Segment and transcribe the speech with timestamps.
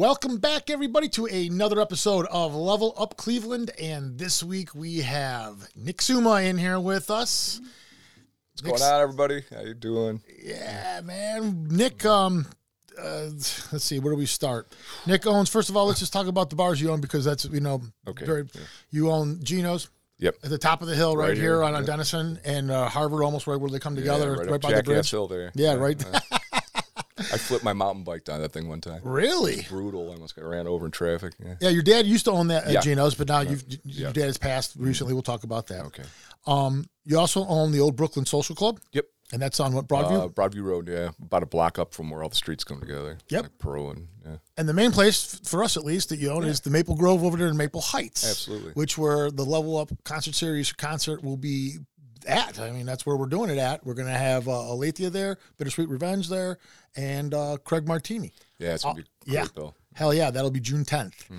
[0.00, 3.70] Welcome back, everybody, to another episode of Level Up Cleveland.
[3.78, 7.60] And this week we have Nick Summa in here with us.
[8.62, 9.44] What's going on, everybody?
[9.54, 10.22] How you doing?
[10.42, 11.68] Yeah, man.
[11.68, 12.46] Nick, um,
[12.98, 14.74] uh, let's see, where do we start?
[15.06, 17.44] Nick owns, first of all, let's just talk about the bars you own because that's,
[17.44, 18.60] you know, Okay, very, yeah.
[18.88, 20.36] you own Gino's Yep.
[20.44, 21.86] at the top of the hill right, Right here, here, on, on yeah.
[21.88, 24.76] Denison and uh, Harvard, almost right where they come together, yeah, right, up by the
[24.76, 25.10] Jackass bridge.
[25.10, 25.52] Hill there.
[25.54, 26.02] Yeah, right.
[27.20, 29.00] I flipped my mountain bike down that thing one time.
[29.04, 29.66] really?
[29.68, 30.10] Brutal.
[30.10, 31.34] I almost got ran over in traffic.
[31.44, 31.54] Yeah.
[31.60, 32.80] Yeah, your dad used to own that at Yeah.
[32.80, 35.12] Gino's, but now you've, your dad has passed recently.
[35.12, 35.84] We'll talk about that.
[35.86, 36.04] Okay.
[36.46, 39.04] Um, you also own the old Brooklyn Social Club, Yep.
[39.32, 40.24] and that's on what Broadview.
[40.24, 40.88] Uh, Broadview Road.
[40.88, 43.18] Yeah, about a block up from where all the streets come together.
[43.28, 43.42] Yep.
[43.42, 44.36] Like Pearl and yeah.
[44.56, 46.94] and the main place f- for us, at least, that you own is the Maple
[46.94, 48.28] Grove over there in Maple Heights.
[48.28, 48.72] Absolutely.
[48.72, 51.78] Which where the Level Up concert series concert will be
[52.26, 52.58] at.
[52.58, 53.84] I mean, that's where we're doing it at.
[53.84, 56.58] We're going to have uh, Alethea there, Bittersweet Revenge there,
[56.96, 58.32] and uh, Craig Martini.
[58.58, 59.46] Yeah, it's gonna be great, yeah.
[59.54, 59.74] Bill.
[59.94, 61.14] Hell yeah, that'll be June 10th.
[61.28, 61.36] Mm-hmm.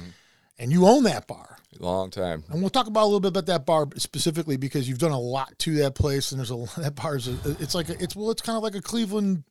[0.59, 1.57] And you own that bar.
[1.79, 2.43] Long time.
[2.49, 5.19] And we'll talk about a little bit about that bar specifically because you've done a
[5.19, 8.15] lot to that place, and there's a that bar is a, it's like a, it's
[8.15, 9.43] well, it's kind of like a Cleveland,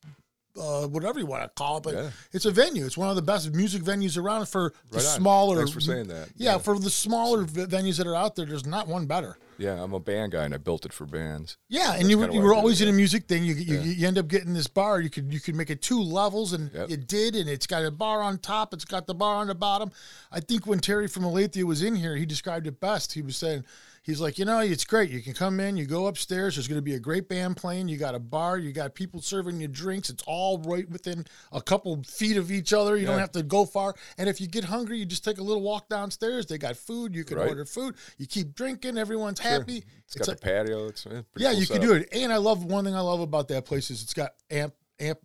[0.60, 2.10] uh, whatever you want to call it, but Yeah.
[2.32, 2.84] it's a venue.
[2.86, 5.56] It's one of the best music venues around for the Right smaller.
[5.56, 6.28] Thanks for saying that.
[6.36, 6.58] Yeah, Yeah.
[6.58, 9.36] for the smaller v- venues that are out there, there's not one better.
[9.60, 11.58] Yeah, I'm a band guy and I built it for bands.
[11.68, 13.44] Yeah, and you, you were always in a music thing.
[13.44, 13.82] You, you Yeah.
[13.82, 15.00] you end up getting this bar.
[15.02, 16.88] You could you could make it two levels, and Yep.
[16.88, 17.36] you did.
[17.36, 18.72] And it's got a bar on top.
[18.72, 19.90] It's got the bar on the bottom.
[20.32, 23.12] I think when Terry from Alethea was in here, he described it best.
[23.12, 23.64] He was saying.
[24.02, 25.10] He's like, you know, it's great.
[25.10, 26.56] You can come in, you go upstairs.
[26.56, 27.88] There's going to be a great band playing.
[27.88, 28.56] You got a bar.
[28.56, 30.08] You got people serving you drinks.
[30.08, 32.96] It's all right within a couple feet of each other.
[32.96, 33.94] You don't have to go far.
[34.16, 36.46] And if you get hungry, you just take a little walk downstairs.
[36.46, 37.14] They got food.
[37.14, 37.48] You can Right.
[37.48, 37.94] order food.
[38.16, 38.96] You keep drinking.
[38.96, 39.84] Everyone's happy.
[40.06, 40.86] It's got a- the patio.
[40.88, 42.08] It's yeah, pretty yeah, cool you can do it.
[42.12, 45.18] And I love one thing I love about that place is it's got amp amp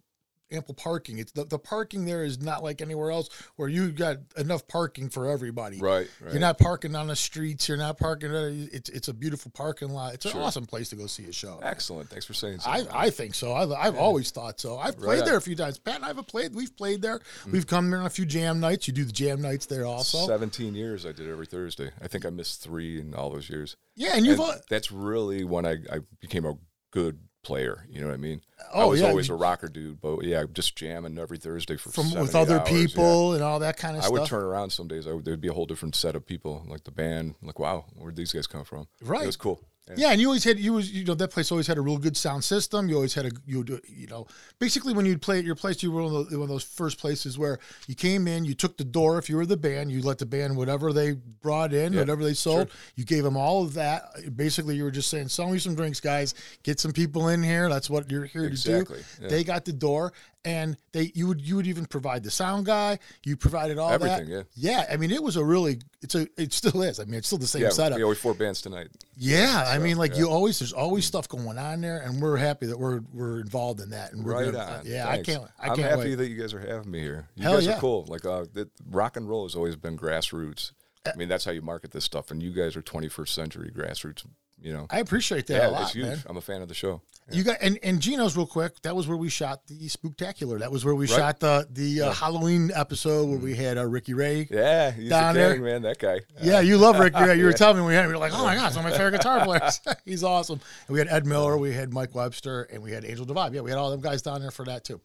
[0.52, 1.18] ample parking.
[1.18, 5.10] It's the, the parking there is not like anywhere else where you got enough parking
[5.10, 5.80] for everybody.
[5.80, 6.32] Right, right.
[6.32, 7.68] You're not parking on the streets.
[7.68, 8.32] You're not parking.
[8.72, 10.14] It's it's a beautiful parking lot.
[10.14, 11.60] It's an awesome place to go see a show.
[11.64, 12.10] Excellent.
[12.10, 12.70] Thanks for saying so.
[12.70, 13.54] I, I think so.
[13.54, 14.78] I've, I've always thought so.
[14.78, 15.26] I've played Right.
[15.26, 15.78] there a few times.
[15.80, 16.54] Pat and I have played.
[16.56, 17.20] We've played there.
[17.46, 17.52] Mm.
[17.52, 18.88] We've come there on a few jam nights.
[18.88, 20.26] You do the jam nights there also.
[20.28, 21.92] 17 years I did every Thursday.
[22.02, 23.76] I think I missed three in all those years.
[23.96, 26.58] Yeah, and you've And that's really when I, I became a
[26.92, 27.86] good player.
[27.90, 28.42] You know what I mean?
[28.74, 31.92] I Oh, was yeah, always a rocker dude, but yeah, just jamming every Thursday for
[31.92, 32.78] from with other hours, yeah.
[32.86, 34.18] people and all that kind of I stuff.
[34.18, 35.08] I would turn around some days.
[35.08, 37.36] I would, there'd be a whole different set of people, like the band.
[37.42, 38.88] Like, wow, where'd these guys come from?
[39.02, 39.24] Right.
[39.24, 39.62] It was cool.
[39.96, 42.00] Yeah, and you always had you was you know that place always had a real
[42.00, 42.90] good sound system.
[42.90, 44.26] You always had a you would, you know
[44.58, 46.64] basically when you'd play at your place, you were one of, the, one of those
[46.64, 49.92] first places where you came in, you took the door if you were the band,
[49.92, 53.38] you let the band whatever they brought in, Yeah, whatever they sold, you gave them
[53.38, 54.36] all of that.
[54.36, 56.34] Basically, you were just saying, "Sell me some drinks, guys.
[56.64, 57.70] Get some people in here.
[57.70, 59.30] That's what you're here Exactly, to do." yeah.
[59.30, 60.14] They got the door,
[60.46, 63.00] and they you would you would even provide the sound guy.
[63.26, 64.46] You provided all Everything, that.
[64.56, 64.76] yeah.
[64.86, 67.00] Yeah, I mean, it was a really it's a it still is.
[67.00, 67.98] I mean, it's still the same Yeah, setup.
[67.98, 68.88] we always four bands tonight.
[69.18, 70.20] Yeah, I mean, like yeah.
[70.20, 73.80] you always, there's always stuff going on there, and we're happy that we're we're involved
[73.82, 74.14] in that.
[74.14, 74.86] And we're Right gonna- on.
[74.86, 75.30] yeah, Thanks.
[75.30, 76.16] I can't, I am happy wait.
[76.16, 77.28] that you guys are having me here.
[77.36, 77.78] You Hell guys yeah.
[77.78, 78.06] are cool.
[78.08, 78.46] Like, uh,
[78.90, 80.72] rock and roll has always been grassroots.
[81.06, 84.26] I mean, that's how you market this stuff, and you guys are 21st century grassroots.
[84.66, 86.08] You know, I appreciate that yeah, a lot, it's huge.
[86.08, 86.24] man.
[86.26, 87.00] I'm a fan of the show.
[87.32, 88.82] You got and and Gino's real quick.
[88.82, 90.58] That was where we shot the Spooktacular.
[90.60, 91.16] That was where we Right.
[91.16, 94.48] shot the the uh, Halloween episode where we had uh, Ricky Ray.
[94.50, 95.62] Yeah, he's Down the there.
[95.62, 95.84] man.
[95.84, 96.22] That guy.
[96.42, 97.38] Yeah, you love Ricky Ray.
[97.38, 98.86] You were telling me when we had him, you were like, oh my gosh, one
[98.86, 99.82] of my favorite guitar players.
[100.06, 100.60] He's awesome.
[100.88, 103.54] And we had Ed Miller, we had Mike Webster, and we had Angel Devive.
[103.54, 105.00] Yeah, we had all them guys down there for that too.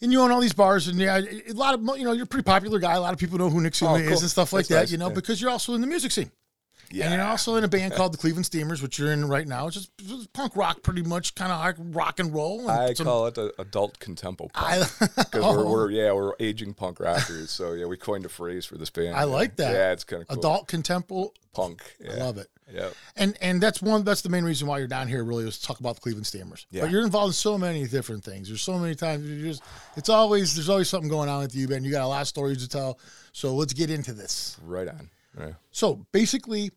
[0.00, 1.18] And you own all these bars, and yeah,
[1.48, 2.94] a lot of you know you're a pretty popular guy.
[2.94, 4.80] A lot of people know who Nick Oh, is and stuff like That's that.
[4.80, 5.14] nice, You know, yeah.
[5.14, 6.30] because you're also in the music scene.
[6.90, 9.66] And you're also in a band called the Cleveland Steamers, which you're in right now.
[9.66, 12.60] It's just it's punk rock, pretty much, kind of hard rock and roll.
[12.62, 15.56] And I some- call it adult contempo punk because Oh.
[15.56, 17.50] we're, we're yeah we're aging punk rockers.
[17.50, 19.14] So yeah, we coined a phrase for this band.
[19.16, 19.72] I like that.
[19.72, 20.38] Yeah, it's kind of cool.
[20.38, 21.30] adult contempo.
[21.52, 21.82] punk.
[22.00, 22.12] Yeah.
[22.12, 22.48] I love it.
[22.72, 22.88] Yeah.
[23.16, 25.66] And and that's one that's the main reason why you're down here really is to
[25.66, 26.66] talk about the Cleveland Steamers.
[26.70, 26.82] Yeah.
[26.82, 28.48] But you're involved in so many different things.
[28.48, 29.62] There's so many times you just
[29.96, 31.82] it's always there's always something going on with you, man.
[31.84, 32.98] You got a lot of stories to tell.
[33.32, 34.56] So let's get into this.
[34.62, 35.08] Right on.
[35.70, 36.70] So basically,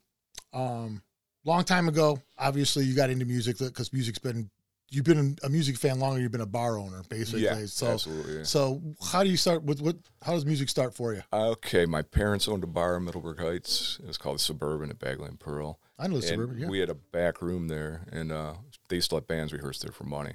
[0.54, 1.02] um,
[1.44, 4.50] long time ago, obviously you got into music because music's been
[4.92, 6.22] you've been a music fan longer.
[6.22, 7.44] You've been a bar owner, basically.
[7.44, 8.44] Yeah, so absolutely, yeah.
[8.44, 8.82] so
[9.12, 9.96] how do you start with what?
[10.22, 11.24] How does music start for you?
[11.34, 14.00] Okay, my parents owned a bar in Middleburg Heights.
[14.04, 15.80] It was called Suburban at Bagley and Pearl.
[15.98, 16.60] I know the suburban.
[16.60, 16.68] Yeah.
[16.68, 18.54] We had a back room there, and uh,
[18.90, 20.34] they used to let bands rehearse there for money.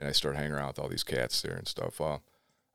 [0.00, 2.00] And I started hanging around with all these cats there and stuff.
[2.00, 2.18] Uh,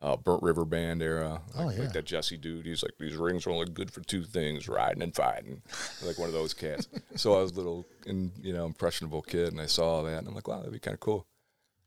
[0.03, 1.41] uh, Burnt River Band era.
[1.57, 1.83] Oh, like, yeah.
[1.83, 2.65] like that Jesse dude.
[2.65, 5.61] He's like, these rings are only good for two things: riding and fighting.
[6.05, 6.89] like one of those cats.
[7.15, 10.27] so I was a little, in, you know, impressionable kid, and I saw that, and
[10.27, 11.25] I'm like, wow, that'd be kind of cool.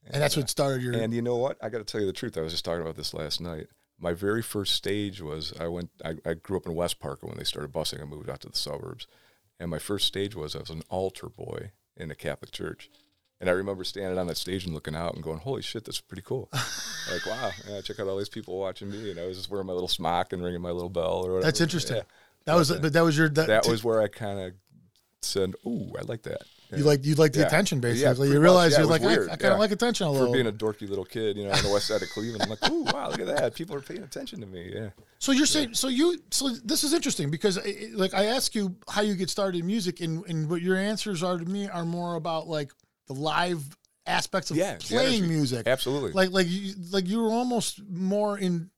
[0.07, 0.95] and that's what started your.
[0.95, 1.59] And you know what?
[1.63, 2.39] I got to tell you the truth.
[2.39, 3.67] I was just talking about this last night.
[4.01, 5.91] my very first stage was I went.
[6.03, 8.01] I, I grew up in West Park when they started busing.
[8.01, 9.07] I moved out to the suburbs,
[9.61, 12.89] and my first stage was I was an altar boy in a Catholic church.
[13.41, 16.01] And I remember standing on that stage and looking out and going, "Holy shit, that's
[16.01, 16.49] pretty cool!"
[17.13, 19.11] like, wow, yeah, check out all these people watching me.
[19.11, 21.43] And I was just wearing my little smock and ringing my little bell or whatever.
[21.43, 21.97] That's interesting.
[21.99, 22.03] Yeah.
[22.47, 24.53] That was, but that was your that, That t- was where I kind of
[25.21, 26.43] said, "Ooh, I like that."
[26.77, 27.47] you like you like the Yeah.
[27.47, 28.15] attention basically.
[28.17, 29.27] pretty you realize Yeah, you're like I, weird.
[29.29, 29.53] I kind Yeah.
[29.53, 30.27] of like attention a little.
[30.29, 32.43] for being a dorky little kid, you know, on the west side of Cleveland.
[32.43, 33.55] I'm like, ooh, wow, look at that.
[33.55, 34.73] People are paying attention to me.
[34.75, 34.89] Yeah.
[35.21, 38.53] So you're saying, so you, so this is interesting because, it- it- like, I ask
[38.57, 41.69] you how you get started in music, and and what your answers are to me
[41.69, 42.73] are more about like
[43.07, 43.63] the live
[44.07, 45.29] aspects of Yeah, playing energy.
[45.29, 45.67] music.
[45.67, 46.13] Absolutely.
[46.13, 48.71] Like, like you, like you were almost more in,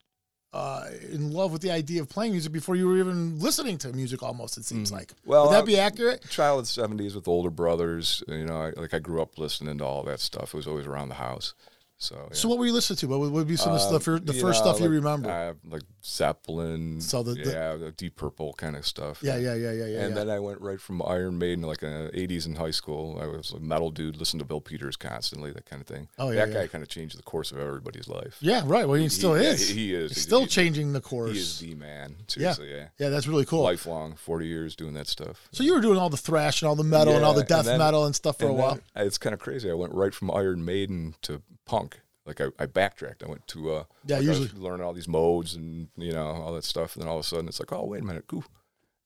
[0.53, 3.93] uh, in love with the idea of playing music before you were even listening to
[3.93, 4.23] music.
[4.23, 5.09] Almost, it seems like.
[5.09, 5.31] Mm-hmm.
[5.31, 6.29] Well, would that be accurate?
[6.31, 8.23] Child of the 70s with older brothers.
[8.27, 10.55] You know, I, like I grew up listening to all that stuff.
[10.55, 11.55] It was always around the house.
[11.99, 12.35] So, yeah.
[12.35, 13.09] So what were you listening to?
[13.09, 15.29] What would, what would be some of the stuff, the first know, stuff you remember?
[15.29, 17.01] Uh, like Zeppelin.
[17.01, 19.21] So the- the- yeah, the Deep Purple kind of stuff.
[19.23, 20.01] yeah, yeah, yeah, yeah, yeah.
[20.01, 20.25] and yeah.
[20.25, 23.19] then I went right from Iron Maiden, like in the 80s in high school.
[23.21, 26.09] I was a metal dude, listened to Bill Peters constantly, that kind of thing.
[26.19, 26.61] Oh, yeah, That yeah.
[26.63, 28.37] guy kind of changed the course of everybody's life.
[28.41, 28.89] yeah, right.
[28.89, 29.69] Well, he still yeah, is.
[29.69, 30.13] he is.
[30.13, 31.33] He's still changing the course.
[31.33, 32.17] He is the man.
[32.27, 32.89] Seriously, yeah.
[32.99, 33.63] yeah, that's really cool.
[33.63, 35.49] Lifelong, 40 years doing that stuff.
[35.53, 37.61] So you were doing all the thrash and all the metal and all the death
[37.61, 38.79] and then- metal and stuff for a while.
[38.97, 39.71] It's kind of crazy.
[39.71, 42.01] I went right from Iron Maiden to punk.
[42.29, 43.25] Like I, I backtracked.
[43.25, 46.55] I went to uh, Yeah, like usually- learning all these modes and you know all
[46.55, 46.95] that stuff.
[46.95, 48.25] And then all of a sudden it's like, oh wait a minute,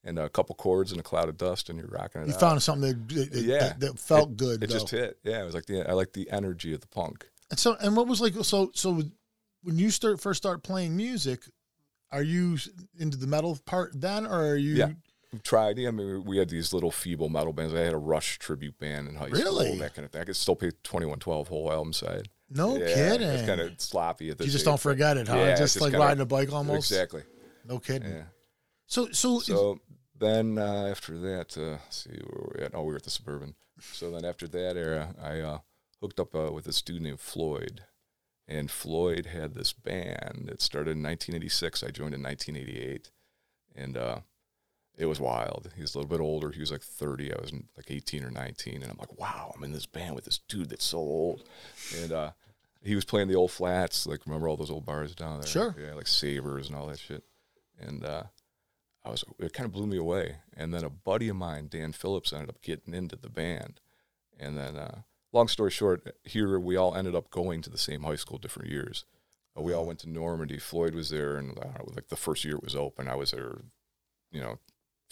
[0.05, 2.27] and a couple chords and a cloud of dust, and you're rocking it.
[2.29, 2.41] You out.
[2.41, 3.59] found something that, that, Yeah.
[3.61, 4.63] that, that felt It- good.
[4.65, 4.75] It though.
[4.75, 5.19] just hit.
[5.23, 7.27] Yeah, it was like the I like the energy of the punk.
[7.51, 8.35] And so, and what was like?
[8.43, 9.01] So, so
[9.63, 11.43] when you start first start playing music,
[12.11, 12.59] are you
[12.99, 14.75] into the metal part then, or are you?
[14.75, 14.91] Yeah.
[15.43, 15.79] Tried.
[15.79, 17.73] Yeah, I mean, we had these little feeble metal bands.
[17.75, 19.67] I had a Rush tribute band in high Really?
[19.69, 20.20] school, that kind of thing.
[20.20, 22.29] I could still play Twenty One Twelve whole album side.
[22.50, 23.29] No yeah, kidding.
[23.29, 24.46] It's kind of sloppy at this.
[24.46, 25.37] you just don't forget it, huh?
[25.37, 26.90] Yeah, just, it's like kinda- riding a bike almost.
[26.90, 27.23] Exactly.
[27.67, 28.11] No kidding.
[28.11, 28.25] Yeah.
[28.87, 29.81] So, so, So
[30.19, 32.75] then uh, after that, uh, see where were we at?
[32.75, 33.55] Oh, we were at the suburban.
[33.81, 35.58] So then after that era, I uh,
[36.02, 37.84] hooked up uh, with this dude named Floyd,
[38.46, 41.82] and Floyd had this band that started in 1986.
[41.82, 43.11] I joined in 1988,
[43.75, 44.19] and uh,
[44.97, 45.71] it was wild.
[45.75, 46.50] He was a little bit older.
[46.50, 47.33] He was like 30.
[47.33, 50.25] I was like 18 or 19, and I'm like, wow, I'm in this band with
[50.25, 51.44] this dude that's so old,
[52.00, 52.31] and uh,
[52.83, 54.06] he was playing the old flats.
[54.06, 55.49] Like remember all those old bars down there?
[55.49, 55.75] Sure.
[55.79, 57.25] Yeah, like Savers and all that shit,
[57.81, 58.05] and.
[58.05, 58.25] uh
[59.05, 60.37] I was it kind of blew me away.
[60.56, 63.81] And then a buddy of mine, Dan Phillips, ended up getting into the band.
[64.39, 65.03] And then, uh,
[65.33, 68.71] long story short, here we all ended up going to the same high school different
[68.71, 69.05] years.
[69.56, 70.59] Uh, we all went to Normandy.
[70.59, 73.59] Floyd was there, and know, like the first year it was open, I was there,
[74.31, 74.59] you know,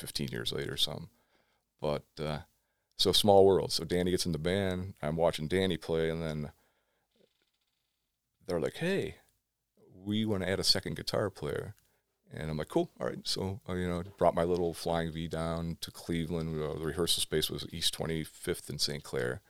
[0.00, 1.08] 15 years later or something.
[1.80, 2.40] But uh,
[2.96, 3.72] so small world.
[3.72, 4.94] So Danny gets in the band.
[5.02, 6.50] I'm watching Danny play, and then
[8.46, 9.16] they're like, "Hey,
[9.94, 11.74] we want to add a second guitar player."
[12.32, 13.18] And I'm like, cool, all right.
[13.26, 16.62] So, uh, you know, brought my little flying V down to Cleveland.
[16.62, 19.02] Uh, the rehearsal space was East 25th in St.
[19.02, 19.40] Clair.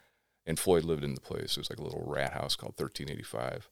[0.47, 1.57] And Floyd lived in the place.
[1.57, 3.69] It was like a little rat house called 1385.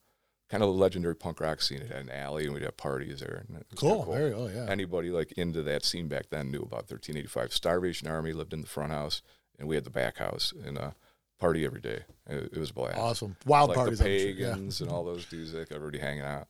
[0.49, 1.83] Kind of the legendary punk rock scene.
[1.83, 3.45] It had an alley and we'd have parties there.
[3.47, 4.05] And it cool.
[4.11, 4.67] Very, oh yeah.
[4.69, 7.53] Anybody like into that scene back then knew about 1385.
[7.53, 9.23] Starvation Army lived in the front house
[9.59, 10.91] and we had the back house and uh,
[11.39, 12.01] party every day.
[12.27, 13.37] It, it was a blast awesome.
[13.47, 13.99] Wild like parties.
[13.99, 14.53] the I'm sure, yeah.
[14.53, 16.49] pagans and all those dudes like everybody hanging out.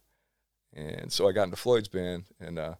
[0.74, 2.74] And so I got into Floyd's band, and uh,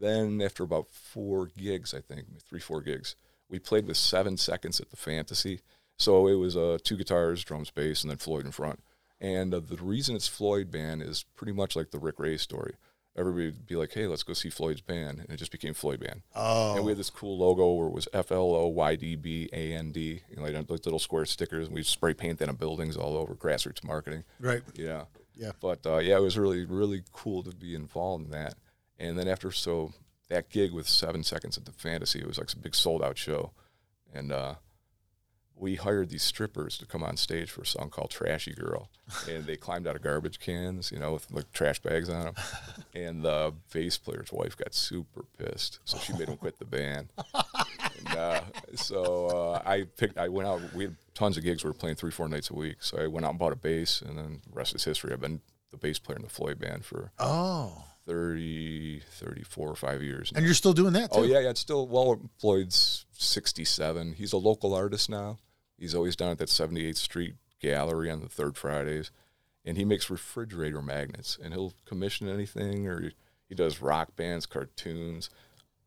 [0.00, 3.16] then after about four gigs, I think three four gigs,
[3.48, 5.60] we played with Seven Seconds at the Fantasy.
[5.98, 8.82] So it was uh, two guitars, drums, bass, and then Floyd in front.
[9.24, 12.74] And uh, the reason it's Floyd band is pretty much like the Rick Ray story.
[13.16, 16.00] Everybody would be like, "Hey, let's go see Floyd's band," and it just became Floyd
[16.00, 16.22] band.
[16.34, 19.16] Oh, And we had this cool logo where it was F L O Y D
[19.16, 21.66] B A N D, you know, like like little square stickers.
[21.68, 23.34] And we spray paint that on buildings all over.
[23.34, 24.24] Grassroots marketing.
[24.40, 24.62] right.
[24.74, 25.04] Yeah.
[25.36, 25.52] Yeah.
[25.60, 28.54] But uh, yeah, it was really, really cool to be involved in that.
[28.98, 29.92] And then after, so
[30.28, 33.16] that gig with Seven Seconds at the Fantasy, it was like a big sold out
[33.16, 33.52] show.
[34.12, 34.54] And uh,
[35.56, 38.90] we hired these strippers to come on stage for a song called Trashy Girl.
[39.28, 42.34] And they climbed out of garbage cans, you know, with like trash bags on them.
[42.94, 45.78] And the bass player's wife got super pissed.
[45.84, 47.08] So she made him quit the band.
[47.98, 48.40] And, uh,
[48.74, 50.16] so uh, I picked.
[50.18, 50.60] I went out.
[50.74, 51.64] We had tons of gigs.
[51.64, 52.76] We were playing three, four nights a week.
[52.80, 55.12] So I went out and bought a bass, and then the rest is history.
[55.12, 60.02] I've been the bass player in the Floyd band for Oh, 30, 34 or five
[60.02, 60.32] years.
[60.32, 60.38] Now.
[60.38, 61.20] and you're still doing that too?
[61.20, 61.50] Oh yeah, yeah.
[61.50, 62.20] It's still well.
[62.38, 64.14] Floyd's sixty-seven.
[64.14, 65.38] He's a local artist now.
[65.78, 69.10] He's always down at that Seventy-Eighth Street Gallery on the third Fridays,
[69.64, 71.38] and he makes refrigerator magnets.
[71.42, 73.12] And he'll commission anything, or
[73.48, 75.30] he, does rock bands, cartoons.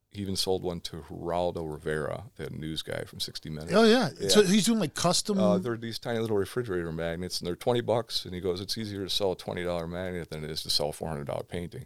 [0.10, 3.74] He even sold one to Geraldo Rivera, that news guy from 60 Minutes.
[3.74, 4.10] Oh yeah.
[4.20, 4.30] Yeah.
[4.30, 5.38] So he's doing like custom.
[5.38, 8.26] Uh, they're these tiny little refrigerator magnets, and they're twenty bucks.
[8.26, 10.70] And he goes, "It's easier to sell a twenty dollar magnet than it is to
[10.70, 11.86] sell a four hundred dollar painting."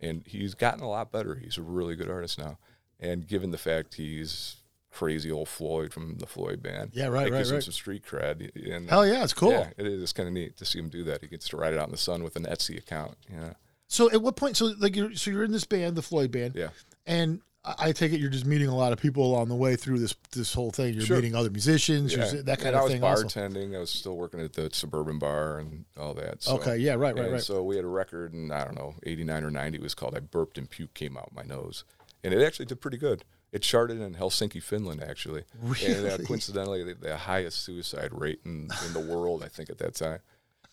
[0.00, 1.34] And he's gotten a lot better.
[1.36, 2.58] He's a really good artist now,
[3.00, 4.56] and given the fact he's
[4.92, 8.02] crazy old Floyd from the Floyd band, Yeah, right, it right, gives him some street
[8.04, 8.50] cred.
[8.72, 9.50] And Hell yeah, it's cool.
[9.50, 11.20] yeah, it is kind of neat to see him do that.
[11.20, 13.16] He gets to ride it out in the sun with an Etsy account.
[13.30, 13.52] Yeah,
[13.88, 14.56] So at what point?
[14.56, 16.68] So like you're so you're in this band, the Floyd band, yeah.
[17.06, 17.40] and
[17.78, 20.14] I take it you're just meeting a lot of people along the way through this
[20.32, 20.94] this whole thing.
[20.94, 21.16] You're Sure.
[21.16, 22.30] meeting other musicians, yeah.
[22.32, 23.02] you're, that kind and of thing.
[23.02, 23.42] I was thing.
[23.42, 23.58] Also.
[23.58, 23.76] bartending.
[23.76, 26.42] I was still working at the suburban bar and all that.
[26.42, 26.54] So.
[26.56, 27.42] Okay, yeah, right, right, right.
[27.42, 29.78] So we had a record and I don't know, eighty nine or ninety.
[29.78, 31.84] It was called "I Burped and Puke Came Out My Nose,"
[32.22, 33.24] and it actually did pretty good.
[33.52, 35.44] It charted in Helsinki, Finland, actually.
[35.84, 39.78] And uh, coincidentally, the, the highest suicide rate in, in the world, I think, at
[39.78, 40.18] that time.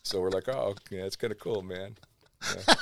[0.02, 1.96] So we're like, oh, yeah, it's kind of cool, man.
[2.54, 2.74] Yeah.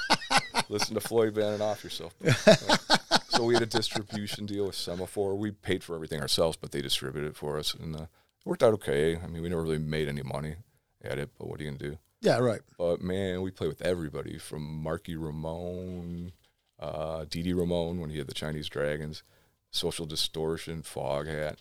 [0.69, 2.14] Listen to Floyd Band and off yourself.
[2.25, 3.19] Yeah.
[3.32, 5.34] So we had a distribution deal with Semaphore.
[5.36, 8.08] We paid for everything ourselves, but they distributed it for us, and uh, it
[8.44, 9.16] worked out okay.
[9.16, 10.56] I mean, we never really made any money
[11.02, 11.98] at it, but what are you gonna do?
[12.20, 12.60] yeah, right.
[12.78, 16.32] But man, we play with everybody from Marky Ramone,
[16.78, 19.22] uh, Dee Dee Ramone when he had the Chinese Dragons,
[19.70, 21.56] Social Distortion, Foghat.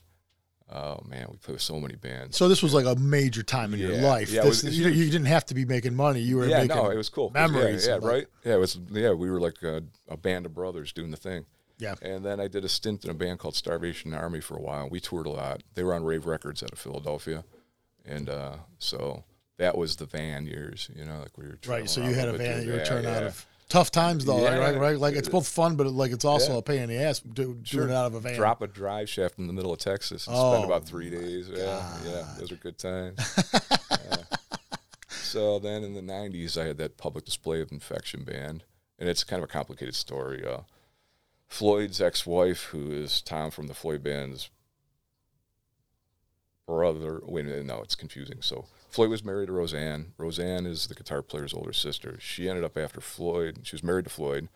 [0.74, 2.38] Oh man, we play with so many bands.
[2.38, 4.30] So this was like a major time in your life.
[4.30, 6.20] yeah, This- was- you, you didn't have to be making money.
[6.20, 7.88] You were yeah, making no, it was cool memories.
[7.88, 8.28] Yeah, like- right.
[8.46, 8.78] Yeah, it was.
[8.92, 11.46] Yeah, we were like a, a band of brothers doing the thing.
[11.82, 11.96] Yeah.
[12.02, 14.88] And then I did a stint in a band called Starvation Army for a while.
[14.88, 15.64] We toured a lot.
[15.74, 17.44] They were on Rave Records out of Philadelphia,
[18.06, 19.24] and uh, so
[19.58, 20.90] that was the van years.
[20.96, 21.90] You know, like we were Right.
[21.90, 23.28] So you had a van you were yeah, turning out yeah.
[23.30, 23.46] of.
[23.68, 24.58] Tough times though, Yeah.
[24.58, 24.78] right?
[24.78, 24.98] Right.
[25.00, 26.58] Like it's both fun, but like it's also Yeah.
[26.60, 27.88] a pain in the ass do, Sure.
[27.88, 28.36] it out of a van.
[28.36, 31.48] Drop a drive shaft in the middle of Texas and Oh, spend about three days.
[31.50, 33.18] Yeah, yeah, those are good times.
[33.92, 34.16] Yeah.
[35.10, 38.64] So then in the '90s, I had that public display of infection band,
[39.00, 40.46] and it's kind of a complicated story.
[40.46, 40.62] Uh,
[41.52, 44.50] Floyd's ex-wife, who is Tom from the Floyd band's
[46.66, 47.20] brother.
[47.26, 48.38] Wait a minute, no, it's confusing.
[48.42, 50.14] So Floyd was married to Roseanne.
[50.18, 52.18] Roseanne is the guitar player's older sister.
[52.22, 53.60] She ended up after Floyd.
[53.64, 54.48] She was married to Floyd.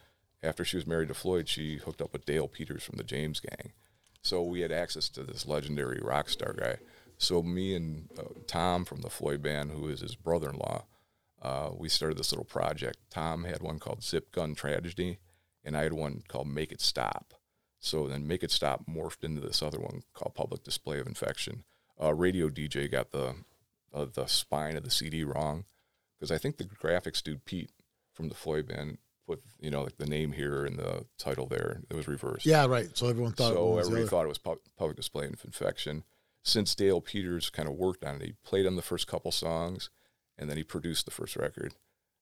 [0.42, 3.42] After she was married to Floyd, she hooked up with Dale Peters from the James
[3.42, 3.74] Gang.
[4.22, 6.78] So we had access to this legendary rock star guy.
[7.18, 10.86] So me and uh, Tom from the Floyd band, who is his brother-in-law,
[11.42, 13.00] uh, we started this little project.
[13.10, 15.20] Tom had one called Zip Gun Tragedy,
[15.66, 17.34] and I had one called Make It Stop.
[17.80, 21.64] So then Make It Stop morphed into this other one called Public Display of Infection.
[22.02, 23.36] Uh, radio DJ got the
[23.94, 25.64] uh, the spine of the CD wrong
[26.18, 27.72] because I think the graphics dude Pete
[28.14, 31.82] from the Floyd band put you know like the name here and the title there.
[31.90, 32.96] It was reversed Yeah, right.
[32.96, 36.04] So everyone thought it so everybody thought it was pub- public display of infection.
[36.44, 39.90] Since Dale Peters kind of worked on it, he played on the first couple songs,
[40.38, 41.74] and then he produced the first record.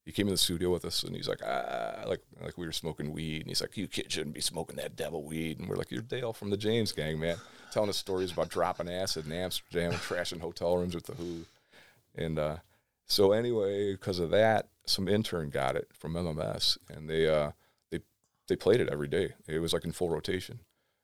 [0.06, 2.72] He came in the studio with us, and he's like, ah, like like we were
[2.72, 5.76] smoking weed, and he's like, you kids shouldn't be smoking that devil weed, and we're
[5.76, 7.38] like, you're Dale from the James Gang, man,
[7.72, 11.46] telling us stories about dropping acid in Amsterdam and trashing hotel rooms with the Who,
[12.16, 12.58] and uh,
[13.06, 17.52] so anyway, because of that, some intern got it from MMS, and they uh,
[17.92, 18.00] they
[18.48, 19.34] they played it every day.
[19.48, 20.60] It was like in full rotation.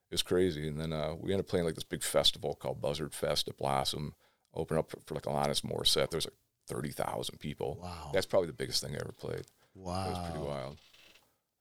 [0.10, 0.68] It was crazy.
[0.68, 3.58] And then uh, we ended up playing like this big festival called Buzzard Fest at
[3.58, 4.16] Blossom.
[4.56, 6.10] Open up for, for like Alanis Morissette.
[6.10, 6.34] There's like
[6.70, 7.80] thirty thousand people.
[7.82, 8.12] Wow.
[8.14, 9.44] That's probably the biggest thing I ever played.
[9.76, 10.78] Wow, it was pretty wild.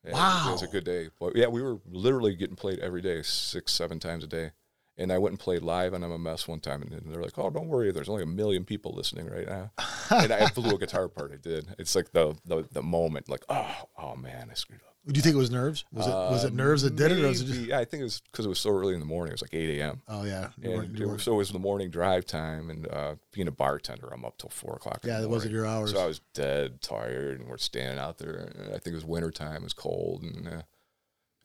[0.06, 0.48] Yeah, Wow.
[0.48, 1.08] It was a good day.
[1.18, 4.52] But yeah, we were literally getting played every day, six, seven times a day.
[4.96, 7.68] And I went and played live on MMS one time, and they're like, "Oh, don't
[7.68, 9.70] worry, there's only a million people listening right now."
[10.10, 11.30] and I blew a guitar part.
[11.32, 11.66] I did.
[11.78, 15.22] It's like the the, the moment, like, "Oh, oh man, I screwed up." Do you
[15.22, 15.84] think it was nerves?
[15.92, 17.60] Was it was it nerves that did it, or was it just?
[17.60, 19.30] Uh, Yeah, I think it was because it was so early in the morning.
[19.30, 20.02] It was like 8 a.m.
[20.06, 20.50] Oh yeah.
[20.60, 22.86] You weren't- And you it weren't- was, so it was the morning drive time, and
[22.88, 25.00] uh, being a bartender, I'm up till four o'clock.
[25.04, 25.64] in Yeah, the that wasn't morning.
[25.70, 25.92] your hours.
[25.92, 28.34] So I was dead tired, and we're standing out there.
[28.54, 29.56] And I think it was winter time.
[29.56, 30.62] It was cold, and uh,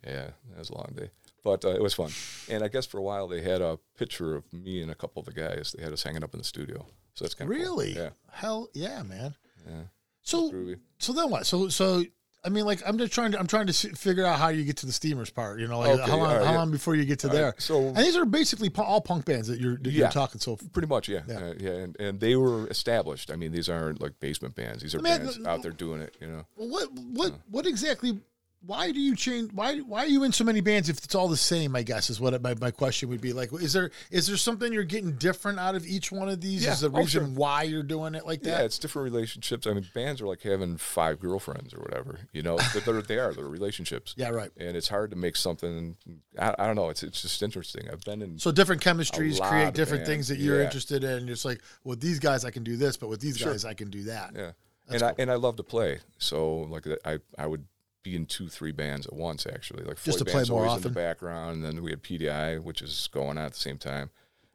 [0.05, 1.09] yeah, it was a long day,
[1.43, 2.11] but uh, it was fun.
[2.49, 5.21] And I guess for a while they had a picture of me and a couple
[5.21, 5.73] of the guys.
[5.77, 6.85] They had us hanging up in the studio.
[7.13, 7.93] So that's kind of Really?
[7.95, 9.35] Yeah, Hell yeah, man.
[9.65, 9.83] yeah.
[10.23, 10.79] So Groovy.
[10.99, 11.45] so then what?
[11.45, 12.03] So so
[12.45, 14.77] I mean, like I'm just trying to I'm trying to figure out how you get
[14.77, 15.59] to the steamers part.
[15.61, 16.57] You know, like Okay, how long right, how yeah.
[16.57, 17.53] long before you get to All right, there?
[17.57, 20.09] so- and these are basically all punk bands that you're that you're Yeah.
[20.09, 20.41] talking.
[20.41, 21.39] So Pretty much, yeah, Yeah.
[21.39, 23.31] yeah, yeah, and, and they were established.
[23.31, 26.01] I mean, these aren't like basement bands; these are I mean, bands out there doing
[26.01, 26.15] it.
[26.19, 28.19] You know, what what what exactly?
[28.65, 29.51] Why do you change?
[29.51, 31.75] Why why are you in so many bands if it's all the same?
[31.75, 33.33] I guess is what my, my question would be.
[33.33, 36.63] Like, is there is there something you're getting different out of each one of these?
[36.63, 36.71] Yeah.
[36.71, 37.33] Is the Oh, reason sure.
[37.35, 39.67] why you're doing it like that yeah, it's different relationships.
[39.67, 42.19] I mean, bands are like having five girlfriends or whatever.
[42.31, 44.13] You know, but they're, they are they're relationships.
[44.17, 44.51] Yeah, right.
[44.57, 45.97] and it's hard to make something.
[46.39, 46.89] I, I don't know.
[46.89, 47.89] It's it's just interesting.
[47.91, 48.39] I've been in.
[48.39, 50.65] So different chemistries create different things that you're yeah.
[50.65, 51.27] interested in.
[51.27, 53.51] Just like with these guys, I can do this, but with these Sure.
[53.51, 54.31] guys, I can do that.
[54.35, 54.51] yeah,
[54.87, 55.99] That's and I and I love to play.
[56.17, 57.65] So like I I would
[58.03, 59.83] be in two three bands at once actually.
[59.83, 62.03] Like Just to Floyd play band's more always in the background, and then we had
[62.03, 64.09] PDI, which is going on at the same time.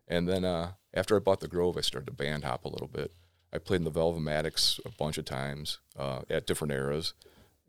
[0.06, 2.88] And then uh, after I bought the Grove, I started to band hop a little
[2.88, 3.12] bit.
[3.52, 7.14] I played in the Velvomatics a bunch of times uh, at different eras,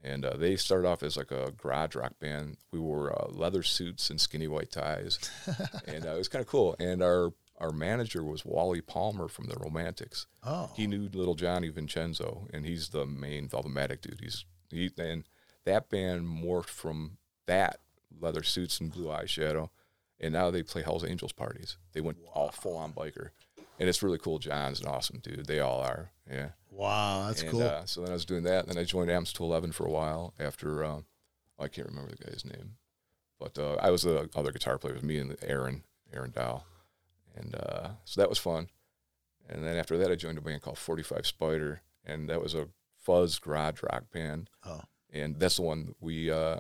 [0.04, 2.58] and uh, they started off as like a garage rock band.
[2.72, 5.20] We wore uh, leather suits and skinny white ties,
[5.88, 6.76] and uh, it was kind of cool.
[6.80, 10.28] And our our manager was Wally Palmer from the Romantics.
[10.44, 10.72] Oh.
[10.76, 14.22] He knew little Johnny Vincenzo, and he's the main Velvematic dude.
[14.22, 15.24] He's he and
[15.66, 17.80] that band morphed from that
[18.20, 19.70] leather suits and blue eyeshadow,
[20.20, 21.78] and now they play Hell's Angels parties.
[21.94, 23.30] They went all full on biker,
[23.80, 24.40] and it's really cool.
[24.40, 25.48] John's an awesome dude.
[25.48, 26.12] They all are.
[26.30, 26.50] Yeah.
[26.72, 27.64] Wow, that's and, cool.
[27.64, 28.68] Uh, so then I was doing that.
[28.68, 30.34] Then I joined Amps to Eleven for a while.
[30.40, 31.02] After uh,
[31.60, 32.76] I can't remember the guy's name,
[33.40, 34.94] but uh, I was the other guitar player.
[34.94, 36.64] It was me and Aaron Aaron Dow,
[37.36, 38.70] and uh, so that was fun.
[39.50, 42.54] And then after that, I joined a band called Forty Five Spider, and that was
[42.54, 44.50] a fuzz garage rock band.
[44.66, 44.82] Oh.
[45.14, 46.60] And that's the one we uh,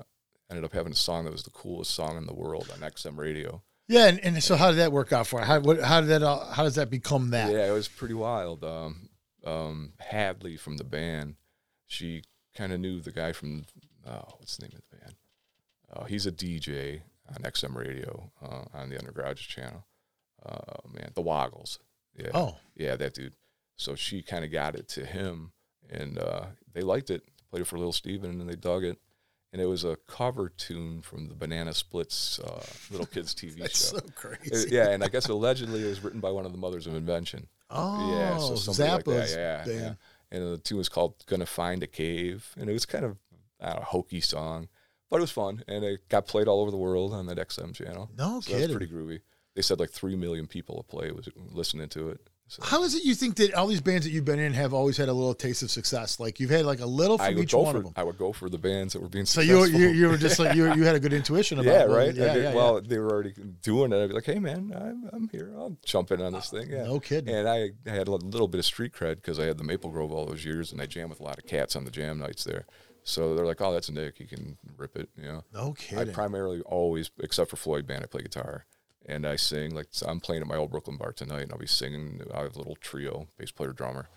[0.50, 3.18] ended up having a song that was the coolest song in the world on XM
[3.18, 3.62] radio.
[3.88, 5.46] yeah, and, and so how did that work out for you?
[5.46, 7.52] How what, how did that all, how does that become that?
[7.52, 8.64] Yeah, it was pretty wild.
[8.64, 9.10] Um,
[9.46, 11.36] um, Hadley from the band,
[11.86, 12.24] she
[12.56, 13.66] kind of knew the guy from
[14.08, 15.16] oh, what's the name of the band?
[15.92, 19.86] Uh, he's a DJ on XM radio uh, on the Undergarage channel.
[20.46, 20.58] Uh,
[20.92, 21.80] man, the Woggles.
[22.18, 23.34] Yeah, Oh, yeah, that dude.
[23.76, 25.52] So she kind of got it to him,
[25.90, 27.24] and uh, they liked it.
[27.52, 28.98] Played it for Little Steven, and they dug it.
[29.52, 33.90] And it was a cover tune from the Banana Splits uh, Little Kids TV that's
[33.92, 33.98] show.
[33.98, 34.68] so crazy.
[34.68, 36.94] It- yeah, and I guess allegedly it was written by one of the mothers of
[36.94, 37.48] invention.
[37.72, 39.68] Oh, yeah, so somebody like that.
[39.68, 39.94] Yeah, yeah.
[40.32, 43.18] And the tune was called "Gonna Find a Cave," and it was kind of
[43.60, 44.68] don't hokey song,
[45.10, 47.74] but it was fun, and it got played all over the world on that XM
[47.74, 48.10] channel.
[48.18, 48.78] No so that was kidding.
[48.78, 49.22] pretty groovy.
[49.56, 52.30] They said like three million people a play was listening to it.
[52.50, 54.74] So How is it you think that all these bands that you've been in have
[54.74, 56.20] always had a little taste of success?
[56.20, 57.94] Like you've had like a little I from each one for of them.
[57.96, 59.80] I would go for the bands that were being So you, successful.
[59.80, 61.90] you you were just like you you had a good intuition about yeah, it.
[61.90, 62.16] right.
[62.16, 64.04] Yeah, I did- yeah, well, they were already doing it.
[64.04, 65.54] I'd be like, "Hey, man, I'm, I'm here.
[65.56, 67.32] I'll jump in on this ah, thing." Yeah, no kidding.
[67.34, 70.12] And I had a little bit of street cred because I had the Maple Grove
[70.12, 72.44] all those years, and I jammed with a lot of cats on the jam nights
[72.46, 72.66] there.
[73.04, 74.18] So they're like, "Oh, that's a Nick.
[74.18, 75.44] He can rip it." You know.
[75.54, 78.66] no kidding I primarily always, except for Floyd band, I play guitar
[79.10, 79.74] and I sing.
[79.74, 82.22] Like I'm playing at my old Brooklyn bar tonight, and I'll be singing.
[82.34, 84.08] I have a little trio, bass player, drummer,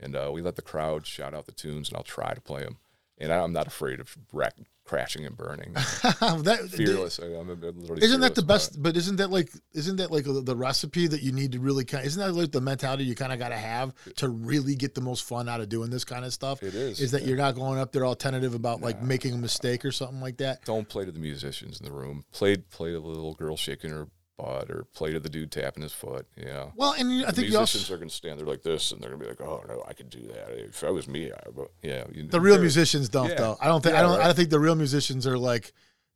[0.00, 2.62] and uh, we let the crowd shout out the tunes, and I'll try to play
[2.62, 2.78] them.
[3.16, 5.72] And I'm not afraid of wreck, crashing and burning.
[5.74, 7.20] that, fearless.
[7.20, 8.82] I, am literally Isn't that the best?
[8.82, 12.04] But isn't that like isn't that like the, recipe that you need to really kind?
[12.04, 15.00] Isn't that like the mentality you kind of got to have to really get the
[15.00, 16.60] most fun out of doing this kind of stuff?
[16.60, 19.38] It is, Is that you're not going up there all tentative about like making a
[19.38, 20.64] mistake or something like that?
[20.64, 22.24] Don't play to the musicians in the room.
[22.32, 25.82] Play play to the little girl shaking her butt, or play to the dude tapping
[25.82, 26.26] his foot.
[26.36, 26.70] Yeah.
[26.76, 28.62] Well, and you- I The think you musicians also are going to stand there like
[28.62, 30.50] this, and they're going to be like, "Oh no, I could do that.
[30.58, 33.36] If I was me, I would." Yeah, you, the real musicians don't Yeah.
[33.36, 33.56] though.
[33.60, 35.72] I don't think I don't I don't think the real musicians are like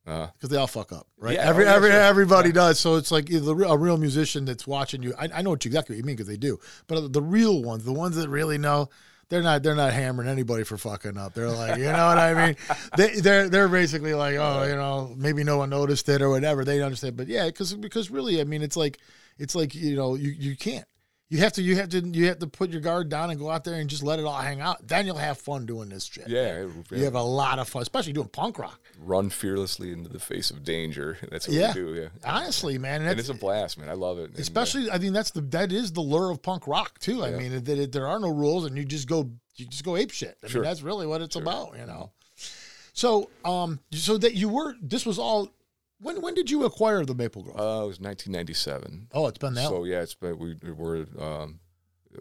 [0.07, 1.35] Uh, because they all fuck up, right?
[1.35, 2.01] Yeah, every oh, every sure.
[2.01, 2.81] everybody does.
[2.81, 5.13] So it's like the a real musician that's watching you.
[5.19, 6.59] I, I know what you exactly what you mean because they do.
[6.87, 8.89] But the real ones, the ones that really know,
[9.29, 11.35] they're not they're not hammering anybody for fucking up.
[11.35, 12.57] They're like, you know what I mean?
[12.97, 16.65] They they're they're basically like, oh, you know, maybe no one noticed it or whatever.
[16.65, 18.99] They understand, but yeah, because because really, I mean, it's like
[19.39, 20.87] it's like you know, you you can't.
[21.31, 23.51] You have to, you have to, you have to put your guard down and go
[23.51, 24.87] out there and just let it all hang out.
[24.89, 26.27] Then you'll have fun doing this shit.
[26.27, 28.81] yeah, You have a lot of fun, especially doing punk rock.
[28.99, 31.19] run fearlessly into the face of danger.
[31.31, 31.69] That's what Yeah.
[31.75, 31.95] we do.
[31.95, 33.91] Yeah, Honestly, man, and that's, it's a blast, man.
[33.91, 34.31] I love it.
[34.31, 37.23] And, uh, especially i mean that's the that is the lure of punk rock too
[37.23, 37.37] i Yeah.
[37.39, 40.11] mean that it, there are no rules and you just go you just go ape
[40.11, 40.63] shit i Sure.
[40.63, 42.11] mean that's really what it's about you know
[42.95, 45.49] so um so that you were this was all
[46.01, 49.09] when when did you acquire the maple grove uh, it was 1997.
[49.13, 51.61] oh it's been that So yeah, it's been we we're um,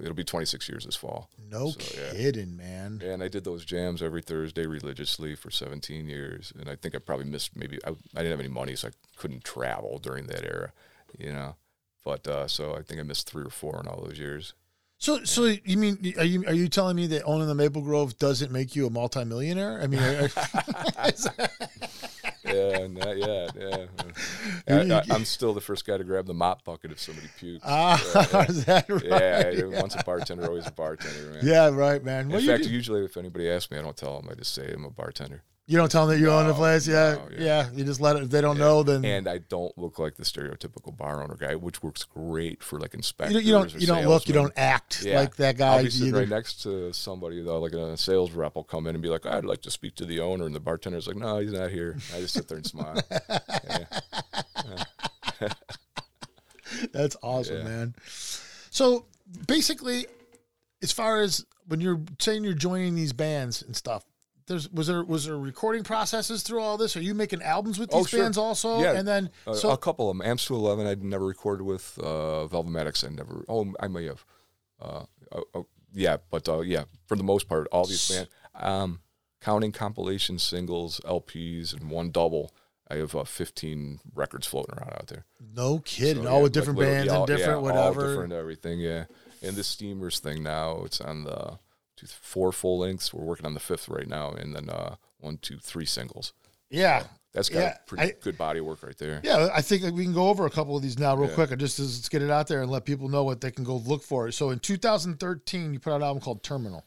[0.01, 1.29] it'll be 26 years this fall.
[1.49, 2.11] no so, yeah.
[2.11, 6.51] kidding man And I did those jams every Thursday religiously for 17 years.
[6.59, 8.91] And I think I probably missed maybe, I, I didn't have any money, so I
[9.15, 10.71] couldn't travel during that era,
[11.17, 11.55] you know.
[12.03, 14.53] But uh, so I think I missed three or four in all those years.
[14.97, 18.17] So so you mean are you are you telling me that owning the maple grove
[18.17, 20.29] doesn't make you a multimillionaire i mean are-
[22.47, 23.51] Yeah, not yet.
[23.59, 23.85] Yeah.
[24.67, 27.63] I, I, am still the first guy to grab the mop bucket if somebody pukes.
[27.65, 28.01] ah
[28.33, 31.39] yeah, is that right yeah, yeah, once a bartender, always a bartender, man.
[31.43, 34.29] Yeah, right man In fact, usually if anybody asks me, I don't tell them.
[34.31, 35.43] I just say I'm a bartender.
[35.69, 37.69] You don't tell them that you own the place yeah, no, yeah yeah.
[37.73, 40.23] you just let it if they don't know then And I don't look like the
[40.23, 43.43] stereotypical bar owner guy, which works great for like inspectors.
[43.43, 45.19] you don't, you don't look you don't act Yeah.
[45.19, 46.19] like that guy I'll be sitting either.
[46.19, 49.25] right next to somebody though, like a sales rep will come in and be like,
[49.25, 51.97] "I'd like to speak to the owner," and the bartender's like, "No, he's not here."
[52.15, 53.01] I just sit there and smile.
[53.69, 53.85] Yeah.
[56.93, 57.95] That's awesome, man.
[58.69, 59.05] So
[59.47, 60.05] basically,
[60.81, 64.03] as far as when you're saying you're joining these bands and stuff,
[64.47, 66.95] there's was there was there recording processes through all this?
[66.97, 68.21] Are you making albums with these Oh, sure.
[68.21, 68.79] bands also?
[68.81, 68.93] Yeah.
[68.93, 70.25] And then Uh, so a couple of them.
[70.25, 71.97] Amps to Eleven, I'd never recorded with.
[72.01, 73.45] Uh, Velvematics, I never.
[73.47, 74.25] Oh, I may have.
[74.81, 78.29] Uh, oh, oh, yeah, but uh, yeah, for the most part, all these bands.
[78.55, 79.01] Um,
[79.41, 82.51] counting compilation singles, LPs, and one double.
[82.89, 85.25] I have uh, 15 records floating around out there.
[85.53, 86.23] No kidding.
[86.23, 88.01] So, all yeah, with different like bands all- and different yeah, whatever.
[88.05, 89.05] All different everything, yeah.
[89.43, 91.59] And the Steamers thing now, it's on the
[91.97, 93.13] two, four full lengths.
[93.13, 96.31] We're working on the fifth right now, and then uh, one, two, three singles.
[96.69, 97.03] Yeah.
[97.33, 99.19] That's got Yeah, pretty I- good body work right there.
[99.23, 101.35] Yeah, I think we can go over a couple of these now real Yeah.
[101.35, 101.51] quick.
[101.51, 103.75] and Just let's get it out there and let people know what they can go
[103.77, 104.31] look for.
[104.31, 106.83] So in 2013, you put out an album called Terminal,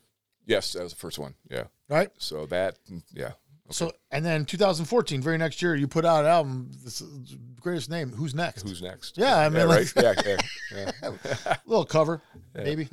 [0.46, 1.34] Yes, that was the first one.
[1.48, 1.64] Yeah.
[1.88, 2.10] right?
[2.18, 2.78] So that,
[3.12, 3.32] yeah.
[3.70, 6.70] So and then 2014, very next year, you put out an album.
[6.82, 8.10] This is greatest name.
[8.10, 8.62] Who's next?
[8.66, 9.16] Who's next?
[9.16, 10.16] Yeah, I mean, like- right.
[10.26, 10.36] Yeah,
[10.74, 10.90] yeah,
[11.24, 11.56] yeah.
[11.66, 12.20] little cover,
[12.54, 12.88] maybe.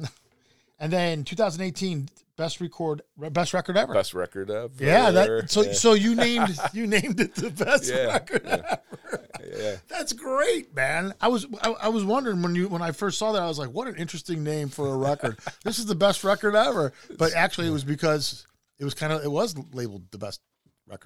[0.80, 3.94] And then 2018, best record, best record ever.
[3.94, 4.70] Best record ever.
[4.80, 5.50] yeah, that.
[5.50, 5.74] So yeah.
[5.74, 8.54] so you named you named it the best Yeah, record yeah.
[8.54, 9.28] ever.
[9.58, 9.76] yeah.
[9.88, 11.14] That's great, man.
[11.20, 13.58] I was I, I was wondering when you when I first saw that I was
[13.60, 15.38] like, what an interesting name for a record.
[15.64, 16.94] this is the best record ever.
[17.18, 18.46] But actually, it was because
[18.80, 20.42] it was kind of it was labeled the best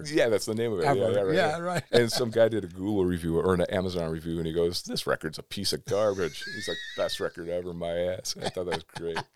[0.06, 0.84] Yeah, that's the name of it.
[0.84, 1.12] Yeah, Ever.
[1.12, 1.36] yeah, right.
[1.36, 1.84] Yeah, right.
[1.92, 5.08] And some guy did a Google review or an Amazon review, and he goes, "This
[5.08, 8.76] record's a piece of garbage." He's like, "Best record ever, my ass." I thought that
[8.76, 9.18] was great.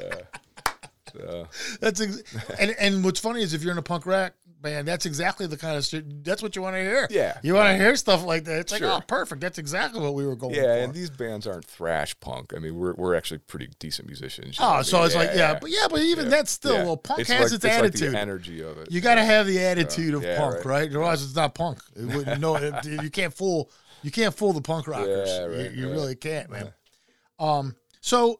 [0.00, 1.44] Uh, uh,
[1.80, 2.22] That's ex-
[2.58, 5.56] and and what's funny is if you're in a punk rock band, that's exactly the
[5.56, 6.24] kind of shit.
[6.24, 7.06] That's what you want to hear.
[7.10, 7.38] Yeah.
[7.42, 8.58] you want to hear stuff like that.
[8.60, 9.40] It's like, oh, perfect.
[9.40, 10.60] That's exactly what we were going for.
[10.60, 10.82] yeah, for.
[10.82, 12.52] and these bands aren't thrash punk.
[12.54, 14.58] I mean, we're we're actually pretty decent musicians.
[14.58, 16.84] know oh, so it's like, yeah, but yeah, but even yeah, that's still yeah.
[16.84, 18.12] well, punk It's has like- its like attitude.
[18.12, 18.90] the energy of it.
[18.90, 20.64] You got to have the attitude of yeah, punk, right.
[20.64, 20.90] right?
[20.90, 21.80] Otherwise, it's not punk.
[21.96, 23.70] It wouldn't, no, it, you can't fool.
[24.02, 25.28] You can't fool the punk rockers.
[25.28, 25.92] Yeah, right, you you right.
[25.92, 26.72] really can't, man.
[27.38, 28.38] Um, so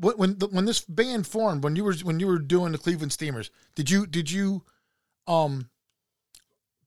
[0.00, 2.78] when when, the, when this band formed, when you were when you were doing the
[2.78, 4.64] Cleveland Steamers, did you did you,
[5.28, 5.68] um,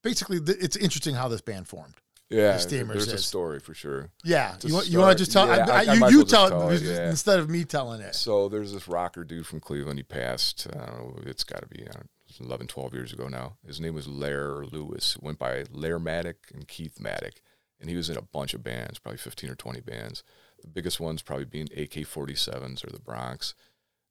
[0.01, 1.95] basically, th- it's interesting how this band formed.
[2.29, 4.09] yeah, the there's a story for sure.
[4.23, 5.47] Yeah, you want you want to just tell?
[5.47, 7.09] yeah, I, I- I, you you well tell, tell it yeah.
[7.09, 8.15] instead of me telling it.
[8.15, 9.99] So there's this rocker dude from Cleveland.
[9.99, 12.01] He passed, I don't know, it's got to be uh,
[12.39, 13.57] 11, 12 years ago now.
[13.65, 15.17] His name was Lair Lewis.
[15.19, 17.35] Went by Lair Maddock and Keith Maddock.
[17.79, 20.23] And he was in a bunch of bands, probably 15 or 20 bands.
[20.61, 23.55] The biggest ones probably being AK 47s or the Bronx.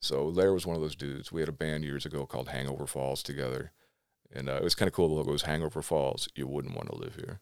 [0.01, 1.31] So Lair was one of those dudes.
[1.31, 3.73] We had a band years ago called Hangover Falls together.
[4.33, 5.09] And uh, it was kind of cool.
[5.09, 6.29] The logo was Hangover Falls.
[6.37, 7.41] You wouldn't want to live here.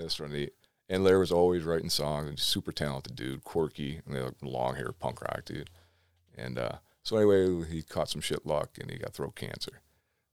[0.00, 0.52] That's really neat.
[0.88, 4.74] And Lair was always writing songs and super talented dude, quirky, and they like long
[4.76, 5.70] hair punk rock dude.
[6.36, 9.80] And uh, so anyway, he caught some shit luck and he got throat cancer.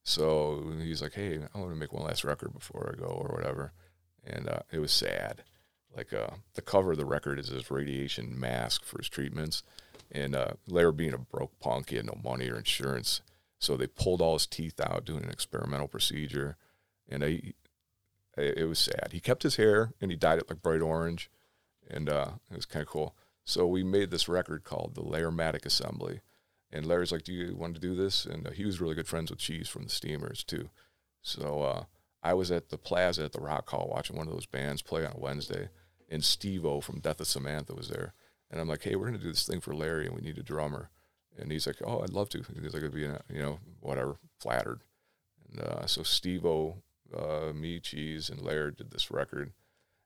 [0.03, 3.35] So he's like, "Hey, I want to make one last record before I go or
[3.35, 3.73] whatever."
[4.25, 5.43] And uh, it was sad.
[5.95, 9.63] Like uh, the cover of the record is his radiation mask for his treatments.
[10.11, 13.21] And uh, Lair being a broke punk, he had no money or insurance,
[13.61, 16.57] so they pulled all his teeth out doing an experimental procedure.
[17.07, 17.53] And I,
[18.35, 19.09] it was sad.
[19.11, 21.29] He kept his hair and he dyed it like bright orange,
[21.89, 23.15] and uh, it was kind of cool.
[23.45, 26.21] So we made this record called the Lairmatic Assembly,
[26.71, 29.07] and Larry's like, "Do you want to do this?" And uh, he was really good
[29.07, 30.69] friends with Cheese from the Steamers too.
[31.21, 31.83] So uh,
[32.23, 35.05] I was at the Plaza at the Rock Hall watching one of those bands play
[35.05, 35.69] on Wednesday,
[36.09, 38.13] and Steve O from Death of Samantha was there,
[38.49, 40.43] and I'm like, "Hey, we're gonna do this thing for Larry, and we need a
[40.43, 40.89] drummer."
[41.37, 44.17] And he's like, "Oh, I'd love to." He's like, "It'd be, uh, you know, whatever."
[44.39, 44.81] Flattered.
[45.49, 46.83] And uh, so Steve O,
[47.15, 49.51] uh, me, Cheese, and Laird did this record.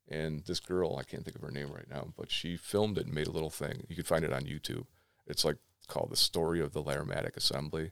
[0.07, 3.05] And this girl, I can't think of her name right now, but she filmed it
[3.05, 3.85] and made a little thing.
[3.89, 4.85] You can find it on YouTube.
[5.25, 5.57] It's like
[5.87, 7.91] called The Story of the Lairmatic Assembly.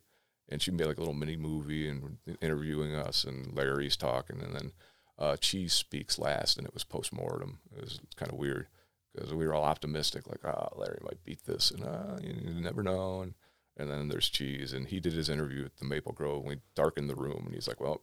[0.50, 4.42] And she made like a little mini movie and interviewing us, and Larry's talking.
[4.42, 4.72] And then
[5.18, 7.60] uh, Cheese speaks last, and it was post mortem.
[7.76, 8.68] It was kind of weird
[9.14, 12.62] because we were all optimistic, like, ah, Larry might beat this, and uh, you, you
[12.62, 13.22] never know.
[13.22, 13.34] And,
[13.78, 16.40] and then there's Cheese, and he did his interview at the Maple Grove.
[16.42, 18.02] And we darkened the room, and he's like, well,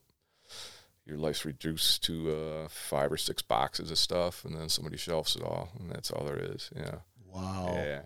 [1.06, 5.34] your life's reduced to uh, five or six boxes of stuff, and then somebody shelves
[5.36, 6.70] it all, and that's all there is.
[6.76, 6.96] Yeah,
[7.26, 7.72] Wow.
[7.74, 8.02] yeah.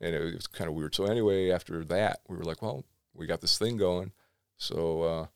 [0.00, 0.94] And it was kind of weird.
[0.94, 2.84] So anyway, after that, we were like, well,
[3.14, 4.12] we got this thing going.
[4.56, 5.26] So uh,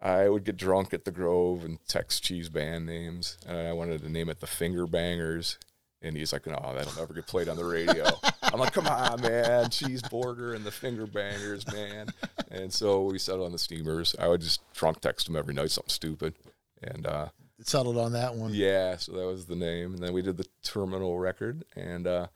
[0.00, 4.02] I would get drunk at the Grove and text cheese band names, and I wanted
[4.02, 5.58] to name it the Finger Bangers.
[6.06, 8.04] And he's like, no, that'll never get played on the radio.
[8.42, 12.06] I'm like, come on, man, Cheese Border and the Finger Bangers, man.
[12.50, 14.14] And so we settled on the Steamers.
[14.18, 16.34] I would just drunk text him every night, something stupid.
[16.82, 17.26] And uh,
[17.58, 18.52] It settled on that one.
[18.54, 19.94] yeah, so that was the name.
[19.94, 22.28] And then we did the Terminal record, and uh,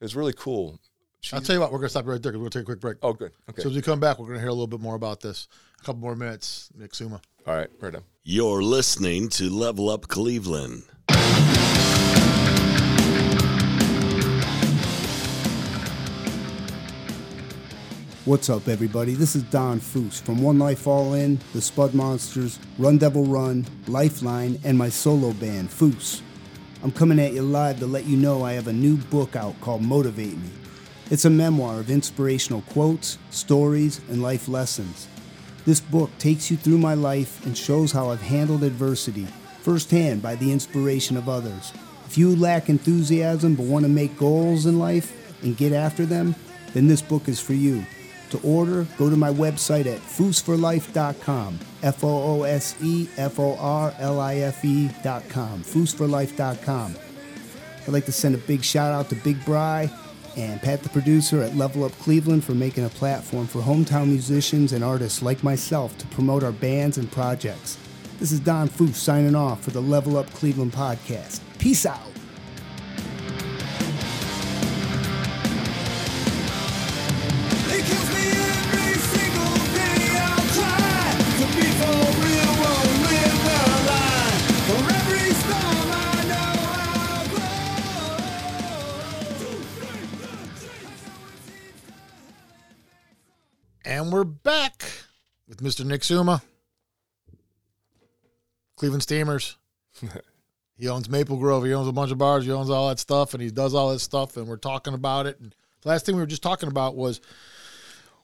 [0.00, 0.78] it was really cool.
[1.32, 2.80] I'll tell you what, we're gonna stop right there because we're gonna take a quick
[2.80, 2.96] break.
[3.02, 3.32] oh, good.
[3.50, 3.60] Okay.
[3.60, 5.48] So as we come back, we're gonna hear a little bit more about this.
[5.80, 7.20] A couple more minutes, Nick Summa.
[7.46, 8.04] All right, right on.
[8.22, 10.84] You're listening to Level Up Cleveland.
[18.28, 19.14] What's up, everybody?
[19.14, 23.64] This is Don Foose from One Life All In, The Spud Monsters, Run Devil Run,
[23.86, 26.20] Lifeline, and my solo band, Foose.
[26.82, 29.58] I'm coming at you live to let you know I have a new book out
[29.62, 30.50] called Motivate Me.
[31.10, 35.08] It's a memoir of inspirational quotes, stories, and life lessons.
[35.64, 39.26] This book takes you through my life and shows how I've handled adversity
[39.62, 41.72] firsthand by the inspiration of others.
[42.04, 46.34] If you lack enthusiasm but want to make goals in life and get after them,
[46.74, 47.86] then this book is for you.
[48.30, 51.58] To order, go to my website at fooseforlife.com.
[51.82, 55.62] F O O S E F O R L I F E.com.
[55.62, 56.96] Fooseforlife.com.
[57.86, 59.90] I'd like to send a big shout out to Big Bri
[60.36, 64.72] and Pat the producer at Level Up Cleveland for making a platform for hometown musicians
[64.72, 67.78] and artists like myself to promote our bands and projects.
[68.20, 71.40] This is Don Foose signing off for the Level Up Cleveland podcast.
[71.58, 72.17] Peace out.
[94.08, 94.86] And we're back
[95.46, 95.84] with Mr.
[95.84, 96.40] Nick Summa,
[98.74, 99.58] Cleveland Steamers.
[100.78, 101.66] he owns Maple Grove.
[101.66, 102.46] He owns a bunch of bars.
[102.46, 104.38] He owns all that stuff, and he does all this stuff.
[104.38, 105.38] And we're talking about it.
[105.40, 107.20] And the last thing we were just talking about was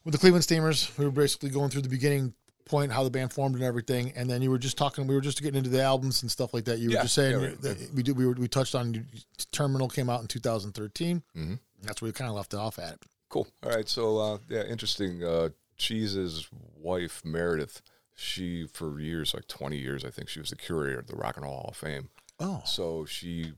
[0.06, 0.90] with the Cleveland Steamers.
[0.96, 2.32] We were basically going through the beginning
[2.64, 4.14] point, how the band formed and everything.
[4.16, 5.06] And then you were just talking.
[5.06, 6.78] We were just getting into the albums and stuff like that.
[6.78, 7.60] You were just saying yeah, right.
[7.60, 8.16] that we did.
[8.16, 9.06] We were we touched on
[9.52, 11.22] Terminal came out in 2013.
[11.36, 11.58] Mhm.
[11.82, 13.00] That's where we kind of left it off at.
[13.28, 13.46] Cool.
[13.62, 13.86] All right.
[13.86, 15.22] So uh, yeah, interesting.
[15.22, 15.50] Uh,
[15.88, 17.82] Cheese's wife Meredith,
[18.14, 21.36] she for years, like twenty years, I think she was the curator of the Rock
[21.36, 22.10] and Roll Hall of Fame.
[22.40, 23.52] Oh, So she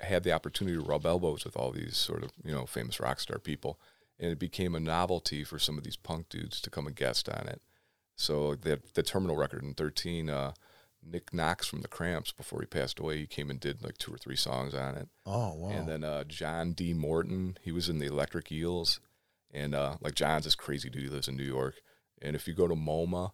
[0.00, 3.20] had the opportunity to rub elbows with all these sort of you know famous rock
[3.20, 3.78] star people,
[4.18, 7.28] and it became a novelty for some of these punk dudes to come and guest
[7.28, 7.60] on it.
[8.14, 10.52] So the the Terminal record in thirteen, uh,
[11.02, 14.12] Nick Knox from the Cramps, before he passed away, he came and did like two
[14.12, 15.08] or three songs on it.
[15.26, 15.70] oh, wow.
[15.70, 16.94] And then uh, John D.
[16.94, 19.00] Morton, he was in the Electric Eels.
[19.56, 21.76] And uh, like John's this crazy dude, he lives in New York.
[22.20, 23.32] And if you go to MoMA,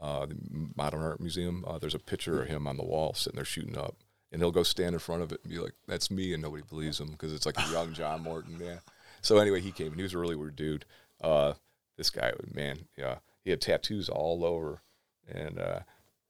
[0.00, 0.36] uh, the
[0.76, 3.78] Modern Art Museum, uh, there's a picture of him on the wall sitting there shooting
[3.78, 3.96] up.
[4.32, 6.32] And he'll go stand in front of it and be like, that's me.
[6.32, 8.58] And nobody believes him because it's like a young John Morton.
[8.60, 8.78] Yeah.
[9.20, 10.84] So anyway, he came and he was a really weird dude.
[11.20, 11.52] Uh,
[11.96, 14.82] this guy, man, yeah, he had tattoos all over.
[15.30, 15.80] And uh,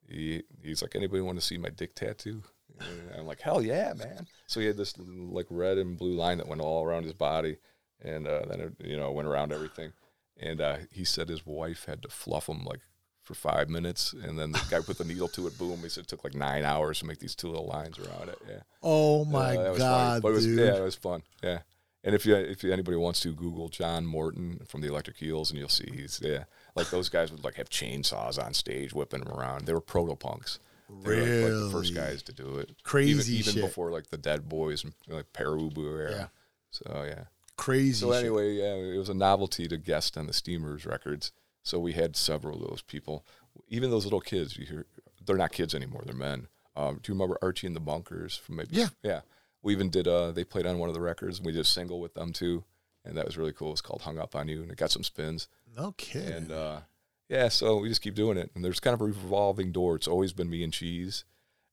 [0.07, 2.42] he, he's like, anybody want to see my dick tattoo?
[2.81, 4.27] And I'm like, hell yeah, man.
[4.47, 7.57] So he had this like red and blue line that went all around his body,
[8.04, 9.92] and uh, then it, you know went around everything.
[10.40, 12.80] And uh, he said his wife had to fluff him like
[13.22, 15.56] for five minutes, and then the guy put the needle to it.
[15.58, 15.80] Boom!
[15.82, 18.38] He said it took like nine hours to make these two little lines around it.
[18.48, 18.60] Yeah.
[18.82, 19.90] Oh my Uh, that was funny.
[19.92, 20.46] god, But it was!
[20.46, 21.22] Yeah, it was fun.
[21.42, 21.60] Yeah.
[22.04, 25.60] And if you if anybody wants to Google John Morton from the Electric Eels, and
[25.60, 29.32] you'll see he's yeah, like those guys would like have chainsaws on stage whipping them
[29.32, 29.66] around.
[29.66, 30.58] They were proto punks.
[31.04, 32.70] They were like, like the first guys to do it.
[32.82, 36.10] Crazy even, even before like the Dead Boys and like Pere Ubu era.
[36.10, 36.26] Yeah.
[36.70, 37.24] So yeah.
[37.62, 38.01] Crazy.
[38.01, 41.31] So anyway, yeah, it was a novelty to guest on the Steamers records.
[41.62, 43.25] So we had several of those people.
[43.68, 44.87] Even those little kids, you hear
[45.25, 46.48] they're not kids anymore, they're men.
[46.75, 48.88] Um, do you remember Archie and the Bunkers from maybe Yeah.
[49.05, 49.20] Yeah.
[49.62, 51.64] We even did uh they played on one of the records and we did a
[51.64, 52.64] single with them too.
[53.05, 53.70] And that was really cool.
[53.70, 55.46] It's called Hung Up on You and it got some spins.
[55.77, 56.33] no kidding.
[56.33, 56.81] And uh
[57.29, 58.51] yeah, so we just keep doing it.
[58.57, 59.94] And there's kind of a revolving door.
[59.94, 61.25] It's always been me and Cheese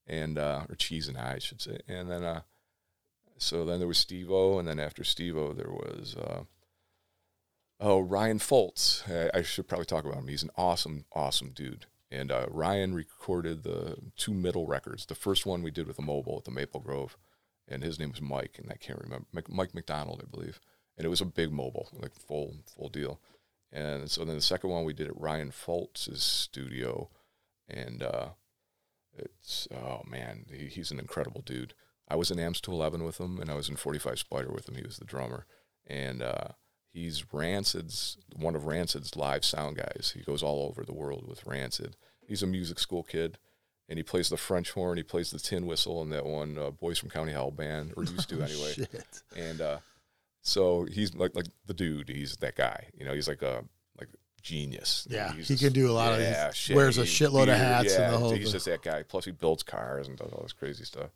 [0.05, 1.79] and uh or Cheese and I, I should say.
[1.87, 2.41] And then uh
[3.39, 6.43] so then there was Steve O, and then after Steve O, there was uh,
[7.79, 9.03] oh Ryan Foltz.
[9.09, 10.27] I, I should probably talk about him.
[10.27, 11.85] He's an awesome, awesome dude.
[12.11, 15.05] And uh, Ryan recorded the two middle records.
[15.05, 17.17] The first one we did with a mobile at the Maple Grove,
[17.67, 20.59] and his name was Mike, and I can't remember Mike, McDonald, I believe.
[20.97, 23.21] And it was a big mobile, like full full deal.
[23.71, 27.09] And so then the second one we did at Ryan Foltz's studio,
[27.67, 28.29] and uh,
[29.15, 31.73] it's oh man, he, he's an incredible dude.
[32.09, 34.51] I was in Amps to Eleven with him, and I was in Forty Five Spider
[34.51, 34.75] with him.
[34.75, 35.45] He was the drummer,
[35.87, 36.49] and uh,
[36.91, 40.13] he's Rancid's one of Rancid's live sound guys.
[40.15, 41.95] He goes all over the world with Rancid.
[42.27, 43.37] He's a music school kid,
[43.87, 44.97] and he plays the French horn.
[44.97, 48.03] He plays the tin whistle in that one uh, Boys from County Hell band, or
[48.03, 48.73] used to anyway.
[48.73, 49.21] Shit.
[49.37, 49.77] And uh,
[50.41, 52.09] so he's like like the dude.
[52.09, 52.87] He's that guy.
[52.97, 53.63] You know, he's like a
[53.99, 54.09] like
[54.41, 55.05] genius.
[55.09, 57.57] Yeah, He's he just- can do a lot of- yeah, wears a shitload of beard,
[57.59, 58.51] hats and Yeah, the whole he's thing.
[58.53, 59.03] just that guy.
[59.03, 61.09] Plus, he builds cars and does all this crazy stuff.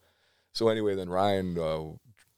[0.54, 1.84] So anyway, then Ryan uh,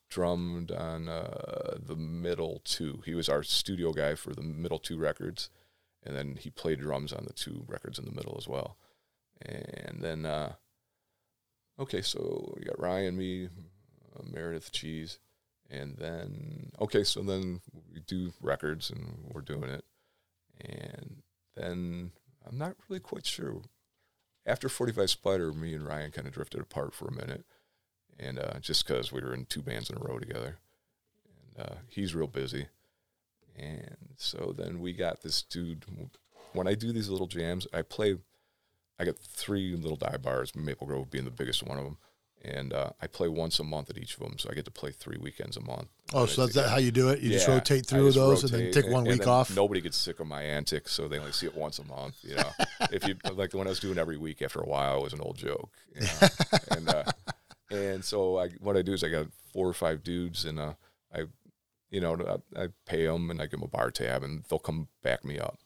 [0.09, 3.01] drummed on uh, the middle two.
[3.05, 5.49] He was our studio guy for the middle two records,
[6.01, 8.77] and then he played drums on the two records in the middle as well.
[9.41, 10.53] And then, uh,
[11.77, 13.49] okay, so we got Ryan, me,
[14.17, 15.19] uh, Meredith, Cheese,
[15.69, 17.59] and then okay, so then
[17.91, 19.83] we do records and we're doing it,
[20.61, 21.21] and
[21.57, 22.11] then
[22.47, 23.61] I'm not really quite sure.
[24.45, 27.45] After 45 Spider, me and Ryan kind of drifted apart for a minute,
[28.19, 30.57] and uh, just because we were in two bands in a row together,
[31.55, 32.67] and uh, he's real busy,
[33.57, 35.85] And so then we got this dude.
[36.53, 38.17] When I do these little jams, I play.
[38.97, 41.97] I got three little dive bars, Maple Grove being the biggest one of them,
[42.45, 44.37] and uh, I play once a month at each of them.
[44.37, 45.87] So I get to play three weekends a month.
[46.13, 47.19] Oh, so that's that how you do it?
[47.19, 49.55] You just rotate through just those and then take one and week then off.
[49.55, 52.17] Nobody gets sick of my antics, so they only see it once a month.
[52.21, 52.49] You know,
[52.91, 55.21] if you like when I was doing every week, after a while, it was an
[55.21, 55.71] old joke.
[55.93, 56.27] You know?
[56.71, 57.03] and uh,
[57.69, 60.73] and so I, what I do is I got four or five dudes, and uh,
[61.13, 61.25] I,
[61.89, 64.59] you know, I, I pay them and I give them a bar tab, and they'll
[64.59, 65.59] come back me up,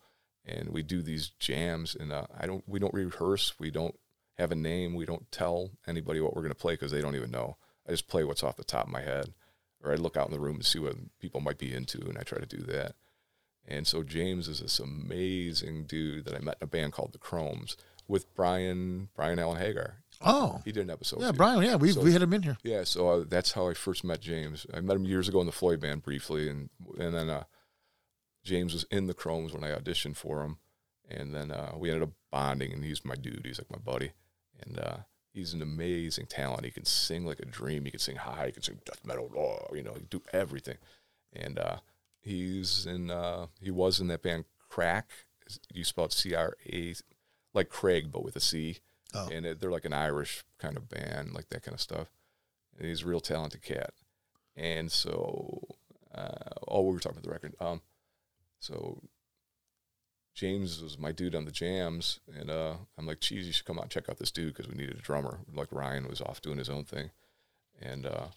[0.46, 3.96] and we do these jams, and uh, I don't, we don't rehearse, we don't
[4.38, 7.32] have a name, we don't tell anybody what we're gonna play because they don't even
[7.32, 7.58] know.
[7.88, 9.34] I just play what's off the top of my head
[9.84, 12.18] or I look out in the room and see what people might be into, and
[12.18, 12.96] I try to do that.
[13.68, 17.20] And so James is this amazing dude that I met in a band called the
[17.20, 19.98] Chromes with Brian Brian Allen Hagar.
[20.22, 21.22] Oh, He did an episode.
[21.22, 21.38] yeah, too.
[21.38, 21.62] Brian.
[21.64, 22.58] Yeah, we So- we had him in here.
[22.64, 24.66] Yeah, so uh, that's how I first met James.
[24.74, 27.44] I met him years ago in the Floyd band briefly, and and then uh,
[28.44, 30.58] James was in the Chromes when I auditioned for him,
[31.10, 32.74] and then uh, we ended up bonding.
[32.74, 33.46] And he's my dude.
[33.46, 34.12] He's like my buddy,
[34.62, 34.98] and uh,
[35.32, 36.66] he's an amazing talent.
[36.66, 37.86] He can sing like a dream.
[37.86, 38.48] He can sing high.
[38.48, 39.32] He can sing death metal.
[39.38, 40.78] Oh, you know, he can do everything.
[41.32, 41.78] And uh,
[42.20, 43.10] he's in.
[43.10, 45.06] Uh, he was in that band Craic.
[45.74, 46.94] You spell C R A,
[47.54, 48.80] like Craig, but with a C.
[49.14, 49.30] Oh.
[49.32, 52.10] And it, they're like an Irish kind of band, like that kind of stuff.
[52.78, 53.94] And he's a real talented cat.
[54.56, 55.62] And so,
[56.14, 57.56] uh, oh, we were talking about the record.
[57.60, 57.82] Um,
[58.60, 59.02] so
[60.36, 63.78] James was my dude on the jams, and uh, I'm like, geez, you should come
[63.78, 65.40] out and check out this dude because we needed a drummer.
[65.54, 67.12] Like Ryan was off doing his own thing,
[67.82, 68.28] and uh,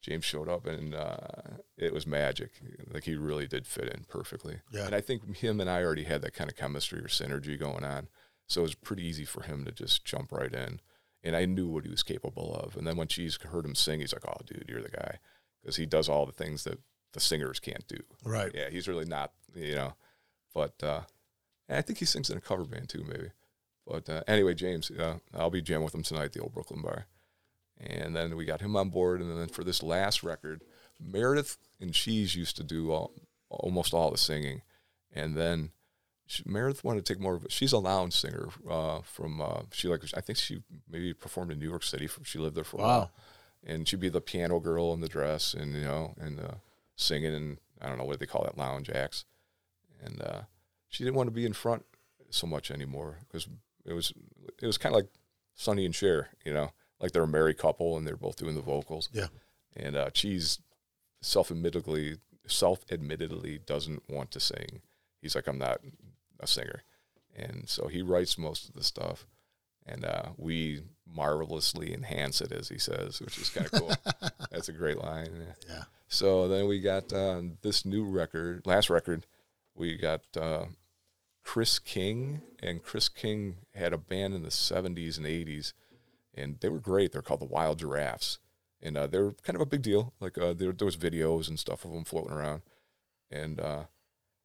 [0.00, 2.50] James showed up, and uh, it was magic.
[2.92, 4.60] Like he really did fit in perfectly.
[4.72, 4.86] Yeah.
[4.86, 7.84] And I think him and I already had that kind of chemistry or synergy going
[7.84, 8.08] on,
[8.50, 10.80] so it was pretty easy for him to just jump right in.
[11.22, 12.76] And I knew what he was capable of.
[12.76, 15.18] And then when Cheese heard him sing, he's like, "Oh, dude, you're the guy,"
[15.60, 16.78] because he does all the things that
[17.12, 17.98] the singers can't do.
[18.24, 18.50] Right.
[18.54, 19.94] Yeah, he's really not, you know.
[20.54, 21.02] But uh,
[21.68, 23.30] and I think he sings in a cover band too, maybe.
[23.86, 26.82] But uh, anyway, James, uh, I'll be jamming with him tonight at the old Brooklyn
[26.82, 27.06] Bar.
[27.78, 29.20] And then we got him on board.
[29.20, 30.62] And then for this last record,
[31.00, 33.12] Meredith and Cheese used to do all,
[33.48, 34.62] almost all the singing.
[35.12, 35.70] And then
[36.30, 37.52] she, Meredith wanted to take more of it.
[37.52, 41.58] She's a lounge singer uh, from, uh, she like, I think she maybe performed in
[41.58, 42.08] New York City.
[42.22, 43.10] She lived there for a while.
[43.66, 46.54] And she'd be the piano girl in the dress and, you know, and uh,
[46.96, 49.24] singing and I don't know what they call that, lounge acts.
[50.02, 50.42] And uh,
[50.88, 51.84] she didn't want to be in front
[52.30, 53.48] so much anymore because
[53.84, 54.12] it was
[54.62, 55.10] it was kind of like
[55.54, 58.62] Sonny and Cher, you know, like they're a married couple and they're both doing the
[58.62, 59.08] vocals.
[59.12, 59.26] Yeah.
[59.76, 60.60] And uh, Cheese
[61.22, 62.16] self-admittedly
[62.46, 64.80] self-admittedly doesn't want to sing.
[65.20, 65.80] He's like, I'm not
[66.40, 66.82] a singer,
[67.36, 69.26] and so he writes most of the stuff,
[69.86, 73.92] and uh, we marvelously enhance it, as he says, which is kind of cool.
[74.50, 75.54] That's a great line.
[75.68, 75.84] yeah.
[76.08, 79.26] So then we got uh, this new record, last record,
[79.74, 80.66] we got uh,
[81.42, 85.72] Chris King, and Chris King had a band in the 70s and 80s,
[86.34, 87.12] and they were great.
[87.12, 88.38] They're called the Wild Giraffes,
[88.82, 90.12] and uh, they're kind of a big deal.
[90.20, 92.62] Like uh, there, there was videos and stuff of them floating around,
[93.30, 93.84] and uh,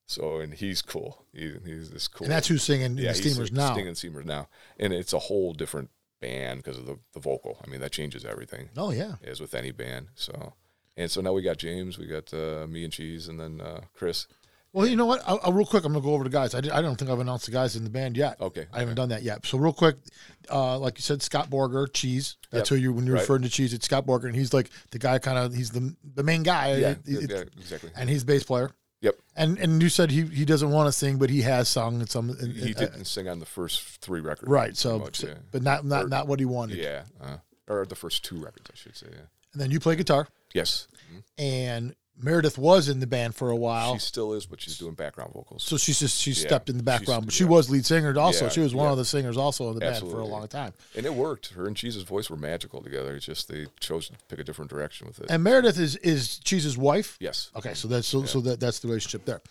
[0.07, 1.25] so and he's cool.
[1.33, 2.25] He, he's this cool.
[2.25, 3.75] And that's who's singing yeah, the he's Steamers now.
[3.75, 4.47] Singing Steamers now,
[4.79, 5.89] and it's a whole different
[6.21, 7.57] band because of the, the vocal.
[7.65, 9.15] I mean, that changes everything Oh yeah.
[9.23, 10.07] as with any band.
[10.15, 10.53] So,
[10.97, 13.81] and so now we got James, we got uh, me and Cheese, and then uh,
[13.93, 14.27] Chris.
[14.73, 15.21] Well, you know what?
[15.25, 15.85] I'll, I'll real quick.
[15.85, 16.53] I'm gonna go over the guys.
[16.53, 18.41] I, did, I don't think I've announced the guys in the band yet.
[18.41, 19.45] Okay, I haven't done that yet.
[19.45, 19.95] So real quick,
[20.51, 22.35] uh, like you said, Scott Borger, Cheese.
[22.51, 22.77] That's Yep.
[22.79, 23.21] who you when you're Right.
[23.21, 23.73] referring to Cheese.
[23.73, 25.17] It's Scott Borger, and he's like the guy.
[25.19, 26.75] Kind of, he's the the main guy.
[26.75, 27.89] Yeah, It- it- yeah, exactly.
[27.95, 28.69] And he's bass player.
[29.01, 32.01] Yep, And and you said he he doesn't want to sing, but he has sung
[32.01, 32.29] in some.
[32.31, 34.50] in- he uh, didn't sing on the first three records.
[34.50, 34.75] right.
[34.75, 35.33] So, much, so- yeah.
[35.52, 36.77] but not not Or- not what he wanted.
[36.77, 37.37] yeah, uh,
[37.67, 39.08] or the first two records, I should say.
[39.12, 39.27] Yeah.
[39.54, 40.87] And then you play guitar, Yes,
[41.37, 43.93] and Meredith was in the band for a while.
[43.95, 45.63] she still is, but she's doing background vocals.
[45.63, 47.49] So she's just she Yeah, stepped in the she's- background, but she yeah.
[47.49, 48.45] was lead singer also.
[48.45, 50.73] Yeah, she was one of the singers also in the band for a long time.
[50.95, 51.49] and it worked.
[51.49, 53.15] Her and Cheese's voice were magical together.
[53.15, 55.27] It's just they chose to pick a different direction with it.
[55.29, 57.17] And Meredith is is Cheese's wife.
[57.19, 57.51] yes.
[57.55, 59.41] Okay, so that's so, so that that's the relationship there.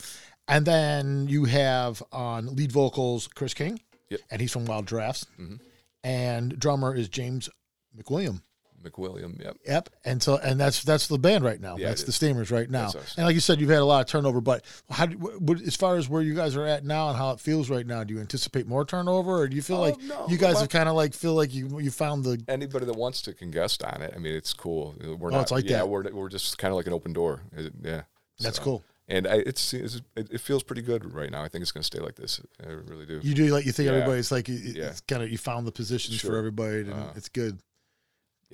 [0.49, 3.79] And then you have on lead vocals Chris King,
[4.11, 4.21] Yep.
[4.31, 5.27] and he's from Wild Giraffes.
[5.39, 5.61] Mhm.
[6.03, 7.49] And drummer is James
[7.97, 8.43] McWilliam.
[8.85, 9.43] McWilliam.
[9.43, 9.57] Yep.
[9.67, 9.89] Yep.
[10.05, 11.77] And so and that's that's the band right now.
[11.77, 12.13] Yeah, that's the.
[12.13, 12.93] Steamers right now.
[13.17, 14.41] And like you said, you've had a lot of turnover.
[14.41, 17.33] But how do, what, as far as where you guys are at now and how
[17.33, 19.99] it feels right now, do you anticipate more turnover, or do you feel Oh, like
[20.01, 20.27] no.
[20.29, 23.21] you guys have kind of like feel like you you found the Anybody that wants
[23.23, 24.13] to can guest on it.
[24.15, 24.95] I mean, it's cool.
[25.19, 25.43] We're Oh, not.
[25.43, 25.89] it's like yeah, that.
[25.89, 27.43] We're we're just kind of like an open door.
[27.57, 28.03] It- yeah.
[28.39, 28.85] that's So- cool.
[29.09, 31.43] and I, it's, it's it, feels pretty good right now.
[31.43, 32.41] I think it's going to stay like this.
[32.65, 33.21] I really do.
[33.23, 33.93] You do like you think Yeah.
[33.97, 34.87] everybody's like Yeah.
[34.87, 37.59] it's kind of you found the positions for everybody and Uh, it's good.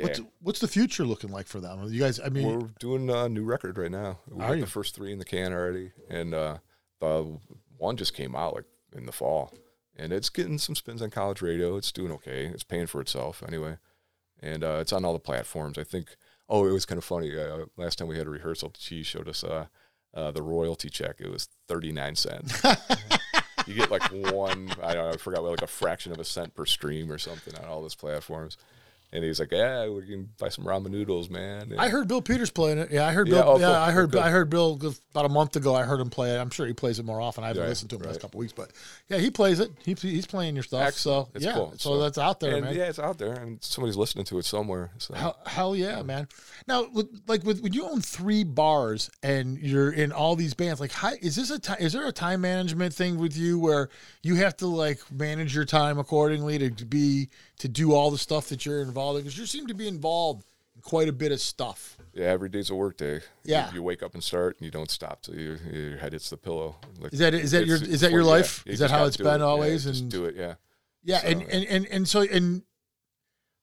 [0.00, 0.06] Yeah.
[0.06, 1.82] What's what's the future looking like for them?
[1.92, 4.18] You guys, I mean, We're doing a new record right now.
[4.28, 4.60] We got you?
[4.60, 6.58] the first three in the can already, and uh,
[7.00, 7.38] the
[7.76, 9.54] one just came out like in the fall,
[9.96, 11.76] and it's getting some spins on college radio.
[11.76, 12.46] It's doing okay.
[12.46, 13.76] It's paying for itself anyway,
[14.40, 15.78] and uh, it's on all the platforms.
[15.78, 16.16] I think.
[16.48, 17.38] Oh, it was kind of funny.
[17.38, 19.66] Uh, last time we had a rehearsal, she showed us uh,
[20.14, 21.16] uh, the royalty check.
[21.20, 22.60] It was thirty nine cents.
[23.66, 24.70] you get like one.
[24.82, 25.10] I don't know.
[25.10, 27.94] I forgot like a fraction of a cent per stream or something on all those
[27.94, 28.56] platforms.
[29.12, 32.22] And he's like, "Yeah, we can buy some ramen noodles, man." And I heard Bill
[32.22, 32.92] Peters playing it.
[32.92, 33.48] Yeah, I heard Yeah, Bill.
[33.48, 33.74] oh, Yeah, cool.
[33.74, 34.10] I heard.
[34.12, 34.22] Good.
[34.22, 34.78] I heard Bill
[35.10, 35.74] about a month ago.
[35.74, 36.38] I heard him play it.
[36.38, 37.42] I'm sure he plays it more often.
[37.42, 38.22] I haven't Right, listened to him the last right.
[38.22, 38.70] couple weeks, but
[39.08, 39.72] yeah, he plays it.
[39.84, 40.86] He, he's playing your stuff.
[40.86, 41.26] Excellent.
[41.26, 41.74] So It's yeah, cool.
[41.76, 42.72] so, that's out there, man.
[42.72, 44.92] Yeah, it's out there, and somebody's listening to it somewhere.
[44.98, 45.14] So.
[45.14, 46.28] Hell, hell yeah, man!
[46.68, 46.86] Now,
[47.26, 51.10] like with when you own three bars and you're in all these bands, like, how,
[51.20, 53.88] is this a is there a time management thing with you where
[54.22, 57.28] you have to like manage your time accordingly to be
[57.60, 59.24] to do all the stuff that you're involved in?
[59.24, 60.44] Because you seem to be involved
[60.74, 61.96] in quite a bit of stuff.
[62.12, 63.20] yeah, every day's a work day.
[63.44, 63.72] Yeah.
[63.72, 66.36] you, wake up and start, and you don't stop till your, your head hits the
[66.36, 66.76] pillow.
[66.98, 68.62] Like, Is that is that your is that your yeah, life?
[68.66, 69.38] you is that how it's been it.
[69.38, 69.84] Yeah, always?
[69.84, 70.36] just and do it.
[70.36, 70.54] Yeah,
[71.02, 72.62] Yeah, and, So, and and and so and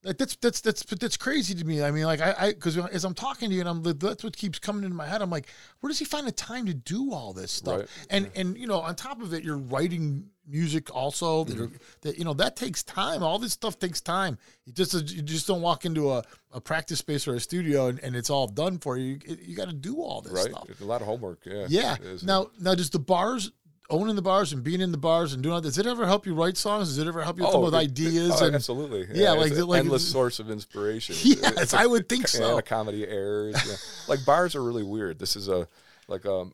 [0.03, 1.83] like that's that's that's but that's crazy to me.
[1.83, 4.37] I mean, like I I because as I'm talking to you and I'm that's what
[4.37, 5.21] keeps coming into my head.
[5.21, 5.47] I'm like,
[5.79, 7.79] where does he find the time to do all this stuff?
[7.79, 7.89] Right.
[8.09, 11.43] And and you know, on top of it, you're writing music also.
[11.43, 11.63] That, Mm-hmm.
[11.75, 13.23] are, that you know that takes time.
[13.23, 14.37] All this stuff takes time.
[14.65, 17.99] You just you just don't walk into a, a practice space or a studio and,
[17.99, 19.19] and it's all done for you.
[19.25, 20.51] You, you got to do all this right.
[20.51, 20.65] stuff.
[20.69, 21.39] It's a lot of homework.
[21.45, 21.65] Yeah.
[21.69, 21.95] Yeah.
[22.01, 22.23] it.
[22.23, 23.51] Now, now, does the bars,
[23.89, 26.25] owning the bars and being in the bars and doing all, does it ever help
[26.25, 26.89] you write songs?
[26.89, 28.41] Does it ever help you come up with it- it- ideas?
[28.41, 29.07] oh, and absolutely.
[29.13, 31.15] Yeah, like the- an like- endless source of inspiration.
[31.23, 32.51] Yes, It's I would think so.
[32.51, 33.55] And a comedy errors.
[33.67, 33.75] Yeah.
[34.07, 35.19] like bars are really weird.
[35.19, 35.67] This is a
[36.09, 36.53] like um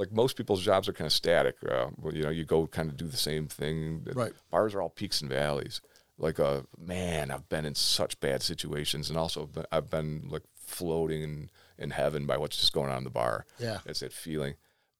[0.00, 1.56] like most people's jobs are kind of static.
[1.62, 4.06] Uh, well, you know, you go kind of do the same thing.
[4.14, 4.32] Right.
[4.50, 5.82] Bars are all peaks and valleys.
[6.16, 11.22] Like uh man, I've been in such bad situations, and also I've been like floating
[11.22, 13.44] in, in heaven by what's just going on in the bar.
[13.58, 13.78] Yeah.
[13.84, 14.54] it's that feeling.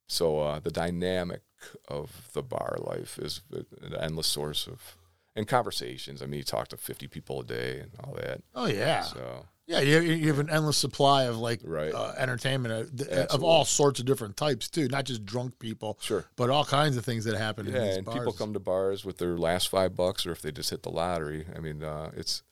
[0.07, 1.43] So uh, the dynamic
[1.89, 4.97] of the bar life is an endless source of
[5.37, 6.22] and conversations.
[6.22, 8.43] I mean, you talk to fifty people a day and all that.
[8.55, 9.81] oh yeah, So yeah.
[9.81, 11.95] You, you have an endless supply of like Right.
[11.95, 15.97] uh, entertainment uh, th- of all sorts of different types too, not just drunk people,
[16.01, 16.24] Sure.
[16.37, 17.66] but all kinds of things that happen.
[17.68, 18.18] in yeah, these and bars.
[18.18, 20.91] people come to bars with their last five bucks, or if they just hit the
[20.91, 21.47] lottery.
[21.55, 22.43] I mean, uh, it's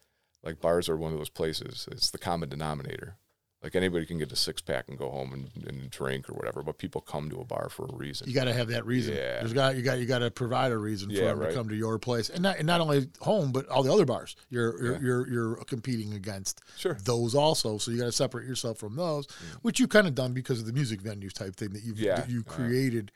[0.45, 1.89] like bars are one of those places.
[1.91, 3.17] It's the common denominator.
[3.63, 6.63] Like anybody can get a six pack and go home and, and drink or whatever,
[6.63, 8.29] but people come to a bar for a reason.
[8.29, 9.15] You got to have that reason.
[9.15, 9.41] Yeah.
[9.41, 11.69] There's got you got you got to provide a reason for Yeah, them to come
[11.69, 14.81] to your place, and not and not only home, but all the other bars you're
[14.81, 14.99] you're Yeah.
[15.03, 16.61] you're, you're competing against.
[16.77, 16.95] Sure.
[16.95, 17.05] Mm.
[17.05, 19.27] Those also, so you got to separate yourself from those,
[19.63, 22.15] which you've kind of done because of the music venue type thing that you've Yeah,
[22.17, 23.11] that you uh, created.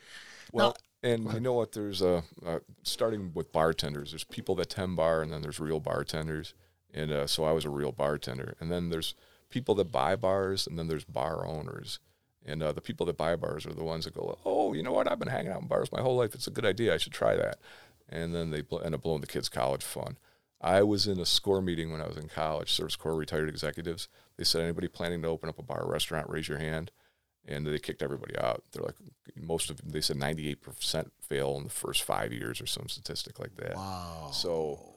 [0.53, 1.71] Well, and you know what?
[1.71, 4.11] There's a uh, starting with bartenders.
[4.11, 6.55] There's people that tend bar, and then there's real bartenders.
[6.95, 8.55] And uh, so I was a real bartender.
[8.61, 9.15] And then there's
[9.53, 12.01] people that buy bars, and then there's bar owners.
[12.45, 14.93] And uh, the people that buy bars are the ones that go, "Oh, you know
[14.93, 15.11] what?
[15.11, 16.35] I've been hanging out in bars my whole life.
[16.35, 16.95] It's a good idea.
[16.95, 17.59] I should try that."
[18.09, 20.19] And then they bl- end up blowing the kids' college fund.
[20.61, 22.73] I was in a SCORE meeting when I was in college.
[22.73, 24.09] Service Corps retired executives.
[24.37, 26.91] They said, "Anybody planning to open up a bar or restaurant, raise your hand."
[27.47, 28.63] and they kicked everybody out.
[28.73, 28.95] They're like
[29.37, 32.89] most of they said ninety eight percent fail in the first five years or some
[32.89, 33.75] statistic like that.
[33.75, 34.31] Wow.
[34.33, 34.92] So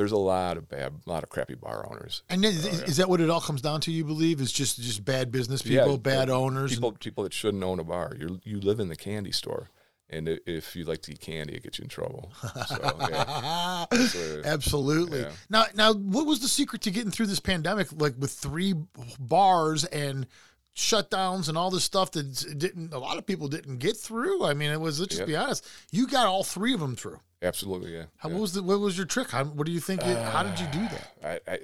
[0.00, 2.22] there's a lot of bad, a lot of crappy bar owners.
[2.30, 3.92] And is, is that what it all comes down to?
[3.92, 6.72] You believe is just just bad business people, bad uh, owners.
[6.72, 8.16] people people that shouldn't own a bar.
[8.18, 9.68] You you live in the candy store,
[10.08, 12.32] and if you like to eat candy, it gets you in trouble.
[12.66, 13.84] So, yeah.
[14.06, 15.20] So, Absolutely.
[15.20, 15.32] yeah.
[15.50, 17.88] Now, now, what was the secret to getting through this pandemic?
[17.92, 18.72] Like with three
[19.18, 20.26] bars and
[20.74, 24.46] shutdowns and all this stuff that didn't a lot of people didn't get through.
[24.46, 25.26] I mean, it was let's just Yep.
[25.28, 25.66] be honest.
[25.90, 27.20] You got all three of them through.
[27.42, 28.04] Absolutely, yeah.
[28.18, 28.34] How, yeah.
[28.34, 29.30] What was the what was your trick?
[29.30, 30.02] How, what do you think?
[30.04, 31.40] it- how did you do that?
[31.48, 31.58] I I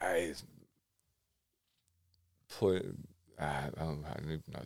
[0.00, 0.34] I
[2.48, 2.84] put
[3.38, 4.60] I, I, don't, know.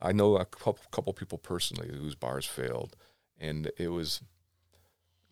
[0.00, 2.96] I know a couple, couple people personally whose bars failed,
[3.38, 4.22] and it was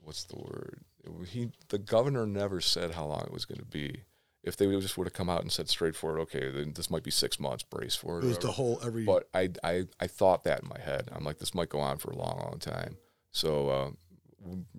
[0.02, 0.80] what's the word?
[1.04, 4.02] It he the governor never said how long it was going to be.
[4.44, 7.10] If they just would have come out and said straightforward, okay, then this might be
[7.10, 8.24] six months, brace for it.
[8.24, 9.04] It was the whole every.
[9.04, 11.10] But I, I, I thought that in my head.
[11.12, 12.96] I'm like, this might go on for a long, long time.
[13.32, 13.90] So uh,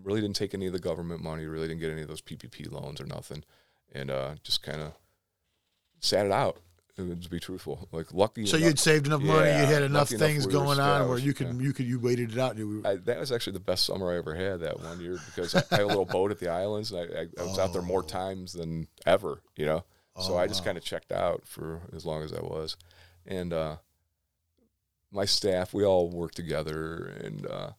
[0.04, 1.46] really didn't take any of the government money.
[1.46, 3.44] Really didn't get any of those PPP loans or nothing,
[3.94, 4.94] and uh, just kind of
[6.00, 6.58] sat it out.
[6.98, 8.46] To be truthful, like lucky.
[8.46, 9.48] so enough- you'd saved enough money.
[9.48, 11.62] You had enough enough things we going on where you could yeah.
[11.62, 12.58] you could you waited it out.
[12.58, 15.18] and you- I, that was actually the best summer I ever had that one year
[15.28, 17.72] because I had a little boat at the islands and I, I, I was out
[17.72, 19.86] there more times than ever, you know.
[20.20, 22.76] So I just kind of checked out for as long as I was,
[23.26, 23.78] and uh,
[25.10, 27.70] my staff we all worked together, and uh,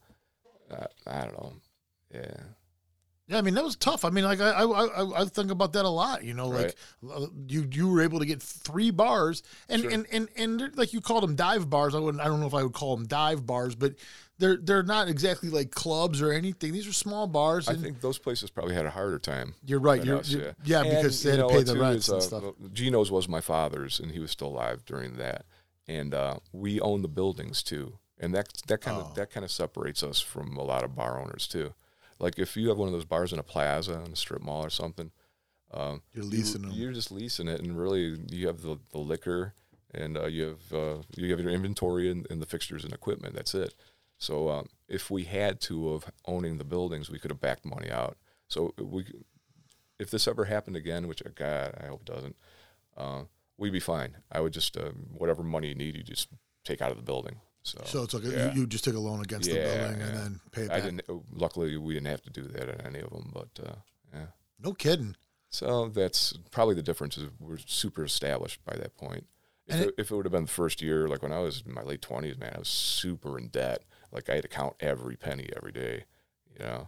[0.71, 1.53] I, I don't know,
[2.13, 2.43] yeah.
[3.27, 4.03] Yeah, I mean that was tough.
[4.03, 6.21] I mean, like I I, I, think about that a lot.
[6.25, 6.75] You know, like
[7.09, 9.91] uh, you you were able to get three bars, and Sure.
[9.91, 11.95] and and and like you called them dive bars.
[11.95, 12.21] I wouldn't.
[12.21, 13.93] I don't know if I would call them dive bars, but
[14.37, 16.73] they're they're not exactly like clubs or anything.
[16.73, 17.69] These are small bars.
[17.69, 19.53] I think those places probably had a harder time.
[19.65, 20.03] you're right.
[20.03, 22.25] You're, us, you're yeah, And, because they had to pay the rents is, and uh,
[22.25, 22.43] stuff.
[22.73, 25.45] Gino's was my father's, and he was still alive during that.
[25.87, 29.01] And uh, we own the buildings too, and that that kind Oh.
[29.05, 31.73] of that kind of separates us from a lot of bar owners too.
[32.21, 34.63] Like if you have one of those bars in a plaza, in a strip mall
[34.63, 35.11] or something,
[35.73, 36.71] um, You're you- leasing them.
[36.71, 39.53] You're just leasing it, and really you have the, the liquor,
[39.93, 43.35] and uh, you have uh, you have your inventory and, and the fixtures and equipment.
[43.35, 43.73] That's it.
[44.17, 47.89] So um, if we had to of owning the buildings, we could have backed money
[47.89, 48.17] out.
[48.47, 49.05] So we,
[49.97, 52.35] if this ever happened again, which uh, God I hope it doesn't,
[52.95, 53.23] uh,
[53.57, 54.17] we'd be fine.
[54.31, 56.27] I would just uh, whatever money you need, you just
[56.63, 57.37] take out of the building.
[57.63, 58.53] So, so it's like a, yeah.
[58.53, 60.75] you, you just took a loan against the Yeah, building and then pay it I
[60.79, 60.83] back.
[60.83, 61.01] didn't.
[61.09, 63.31] uh, Luckily, we didn't have to do that at any of them.
[63.33, 63.75] But uh,
[64.13, 64.25] yeah.
[64.59, 65.15] No kidding.
[65.49, 67.17] So that's probably the difference.
[67.17, 69.27] Is we're super established by that point.
[69.67, 71.61] If And it, if it would have been the first year, like when I was
[71.65, 73.83] in my late twenties, man, I was super in debt.
[74.11, 76.05] Like I had to count every penny every day.
[76.51, 76.87] You know,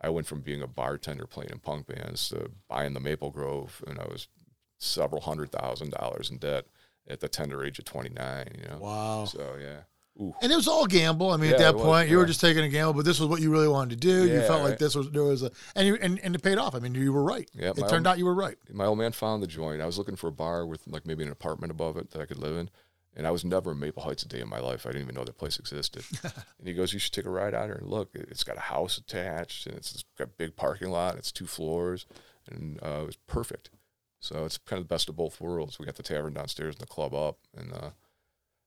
[0.00, 3.82] I went from being a bartender playing in punk bands to buying the Maple Grove,
[3.86, 4.28] and I was
[4.78, 6.66] several hundred thousand dollars in debt
[7.08, 8.46] at the tender age of twenty nine.
[8.60, 9.24] You know, Wow.
[9.26, 9.80] so yeah,
[10.22, 11.30] ooh, And it was all gamble.
[11.30, 13.28] I mean, at that was, point, you were just taking a gamble, but this was
[13.28, 14.26] what you really wanted to do.
[14.26, 16.58] you Yeah, felt like this was there was a and you and, and it paid
[16.58, 16.74] off.
[16.74, 17.48] I mean, you were right.
[17.54, 18.56] Yeah, it turned own- out you were right.
[18.72, 19.80] my old man found the joint.
[19.82, 22.26] I was looking for a bar with like maybe an apartment above it that I
[22.26, 22.70] could live in.
[23.18, 24.84] And I was never in Maple Heights a day in my life.
[24.84, 26.04] I didn't even know that place existed.
[26.22, 28.10] and he goes, "You should take a ride out here and look.
[28.12, 31.16] It's got a house attached, and it's got a big parking lot.
[31.16, 32.04] It's two floors,
[32.50, 33.70] and uh, it was perfect.
[34.26, 35.78] So it's kind of the best of both worlds.
[35.78, 37.90] We got the tavern downstairs and the club up, and uh,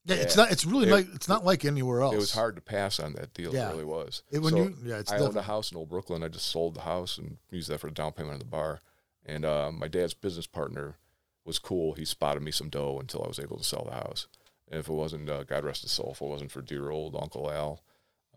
[0.06, 0.52] Yeah, it's not.
[0.52, 2.16] It's really It- like it's not like anywhere else.
[2.16, 3.54] it was hard to pass on that deal.
[3.54, 3.68] Yeah.
[3.70, 4.24] It really was.
[4.32, 6.24] It- when So you- yeah, it's I owned a house in Old Brooklyn.
[6.24, 8.82] I just sold the house and used that for the down payment on the bar.
[9.26, 10.98] And uh, my dad's business partner
[11.46, 11.94] was cool.
[11.94, 14.28] He spotted me some dough until I was able to sell the house.
[14.70, 17.16] And if it wasn't, uh, God rest his soul, if it wasn't for dear old
[17.16, 17.84] Uncle Al,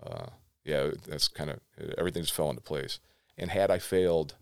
[0.03, 0.27] uh,
[0.65, 1.61] yeah, that's kind of
[1.97, 2.99] everything just fell into place.
[3.39, 4.35] And had I failed,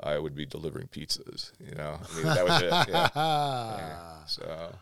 [0.00, 1.52] I would be delivering pizzas.
[1.58, 2.70] You know, I mean, that was it.
[2.70, 3.08] Yeah.
[3.16, 4.24] yeah.
[4.26, 4.74] So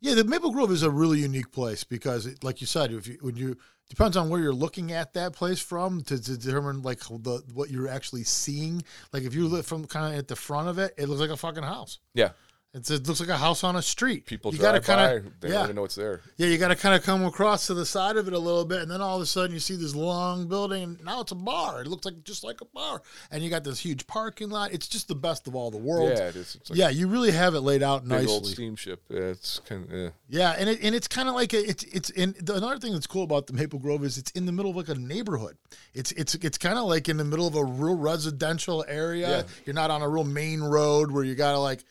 [0.00, 3.06] Yeah, the Maple Grove is a really unique place because, it, like you said, if
[3.06, 3.56] you when you
[3.88, 7.70] depends on where you're looking at that place from to, to determine like the what
[7.70, 8.82] you're actually seeing.
[9.12, 11.30] Like if you look from kind of at the front of it, it looks like
[11.30, 11.98] a fucking house.
[12.14, 12.30] yeah,
[12.74, 14.26] It's, it looks like a house on a street.
[14.26, 15.54] people you drive gotta by, they yeah.
[15.54, 16.20] don't even know it's there.
[16.36, 18.66] Yeah, you got to kind of come across to the side of it a little
[18.66, 21.32] bit, and then all of a sudden you see this long building, and now it's
[21.32, 21.80] a bar.
[21.80, 23.00] It looks like just like a bar,
[23.30, 24.72] and you got this huge parking lot.
[24.74, 26.20] It's just the best of all the worlds.
[26.20, 26.58] Yeah, it is.
[26.68, 28.52] Like yeah, you really have it laid out big old nicely.
[28.52, 29.02] steamship.
[29.08, 32.34] It's kind of, Yeah, and it and it's kind of like a, it's it's in
[32.42, 34.76] the, another thing that's cool about the Maple Grove is it's in the middle of
[34.76, 35.56] like a neighborhood.
[35.94, 39.30] It's it's it's kind of like in the middle of a real residential area.
[39.30, 39.42] Yeah.
[39.64, 41.84] You're not on a real main road where you got to like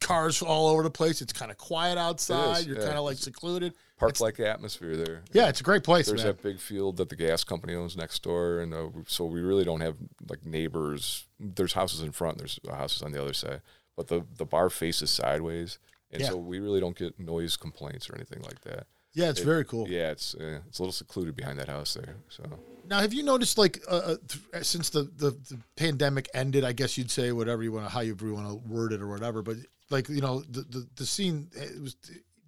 [0.00, 1.22] cars all over the place.
[1.22, 2.66] It's kind of quiet outside.
[2.66, 2.84] You're yeah.
[2.86, 3.74] kind of like secluded.
[3.98, 5.22] park like atmosphere there.
[5.32, 6.28] Yeah, it's a great place, There's man.
[6.36, 9.64] that big field that the gas company owns next door, and uh, so we really
[9.64, 9.96] don't have
[10.28, 11.26] like neighbors.
[11.40, 12.38] There's houses in front.
[12.38, 13.60] There's houses on the other side,
[13.96, 15.78] but the the bar faces sideways,
[16.12, 16.28] and Yeah.
[16.28, 18.86] so we really don't get noise complaints or anything like that.
[19.14, 19.88] yeah, it's It- very cool.
[19.88, 22.16] Yeah, it's uh, it's a little secluded behind that house there.
[22.28, 22.44] So
[22.88, 24.16] Now, have you noticed, like, uh, uh,
[24.52, 27.92] th- since the, the, the pandemic ended, I guess you'd say whatever you want to,
[27.92, 29.56] how you want to word it or whatever, but
[29.90, 31.96] like, you know, the, the, the scene, it was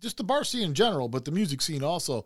[0.00, 2.24] just the bar scene in general, but the music scene also, it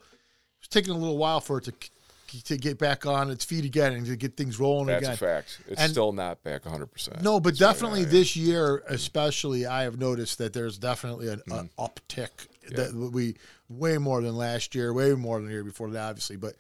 [0.61, 3.93] was taking a little while for it to, to get back on its feet again
[3.93, 5.15] and to get things rolling that's again.
[5.15, 5.61] a fact.
[5.69, 6.87] It's And- still not back 100.
[6.87, 8.13] percent No, but definitely yeah, yeah.
[8.13, 11.89] this year, especially, I have noticed that there's definitely an, an Mm.
[11.91, 12.31] uptick
[12.71, 13.37] that we
[13.69, 16.37] way more than last year, way more than the year before that, obviously.
[16.37, 16.55] But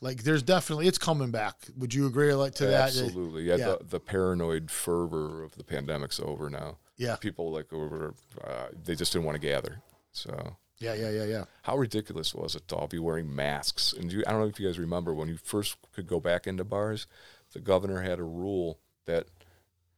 [0.00, 1.56] like, there's definitely it's coming back.
[1.76, 2.88] Would you agree like to that?
[2.88, 3.44] Absolutely.
[3.44, 3.66] Yeah, yeah.
[3.78, 6.78] The, the paranoid fervor of the pandemic's over now.
[6.96, 7.16] Yeah.
[7.16, 9.80] People like over uh, they just didn't want to gather.
[10.12, 11.44] So Yeah, yeah, yeah, yeah.
[11.62, 13.92] how ridiculous was it to all be wearing masks?
[13.92, 16.46] And you, I don't know if you guys remember when you first could go back
[16.46, 17.06] into bars,
[17.52, 19.26] the governor had a rule that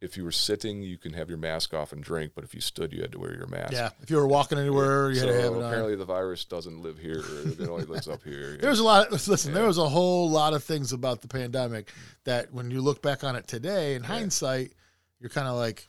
[0.02, 2.60] if you were sitting, you can have your mask off and drink, but if you
[2.60, 3.72] stood, you had to wear your mask.
[3.72, 5.62] Yeah, if you were walking anywhere, you so had to have it on.
[5.62, 8.56] apparently the virus doesn't live here; it only lives up here.
[8.60, 9.12] There's a lot.
[9.12, 11.88] Of, listen, there was a whole lot of things about the pandemic
[12.24, 14.72] that, when you look back on it today, in hindsight,
[15.20, 15.88] you're kind of like,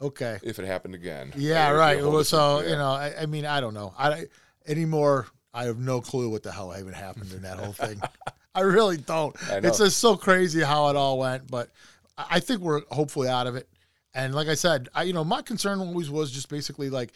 [0.00, 1.32] okay, if it happened again.
[1.36, 2.02] yeah, it would be a right.
[2.02, 3.92] Well, so different- you know, I, I mean, I don't know.
[3.98, 4.26] I
[4.66, 5.26] anymore.
[5.52, 8.00] I have no clue what the hell even happened in that whole thing.
[8.54, 9.34] I really don't.
[9.50, 9.56] I.
[9.56, 11.70] It's just so crazy how it all went, but
[12.18, 13.68] I think we're hopefully out of it.
[14.14, 17.12] And like I said, I you know my concern always was just basically like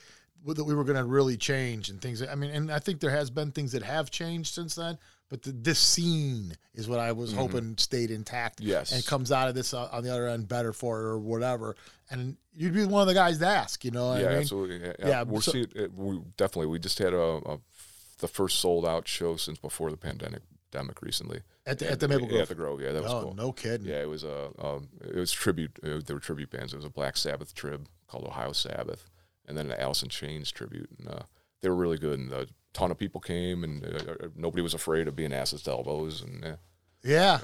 [0.46, 2.22] that we were going to really change and things.
[2.22, 4.98] I mean, and I think there has been things that have changed since then.
[5.28, 8.58] But the, this scene is what I was hoping stayed intact.
[8.60, 8.68] Mm-hmm.
[8.68, 8.92] Yes.
[8.92, 11.74] and comes out of this uh, on the other end better for it or whatever.
[12.10, 13.82] And you'd be one of the guys to ask.
[13.84, 14.38] You know, yeah, I mean?
[14.38, 14.80] absolutely.
[14.86, 15.22] Yeah, yeah.
[15.22, 16.66] We're so- seeing it, we definitely.
[16.66, 17.58] We just had a, a
[18.18, 20.42] the first sold out show since before the pandemic.
[20.70, 22.42] Pandemic recently At the- at the Maple yeah, Grove?
[22.42, 23.34] At the Grove, yeah, that was Oh, cool.
[23.34, 23.86] no kidding.
[23.86, 25.78] Yeah, it was a um, it was tribute.
[25.82, 26.72] Uh, there were tribute bands.
[26.72, 29.08] It was a Black Sabbath trib called Ohio Sabbath,
[29.46, 30.90] and then an Alice in Chains tribute.
[30.98, 31.22] And uh,
[31.60, 32.18] they were really good.
[32.18, 35.62] And a ton of people came, and uh, uh, nobody was afraid of being asses
[35.62, 36.20] to elbows.
[36.22, 36.58] And
[37.04, 37.38] yeah,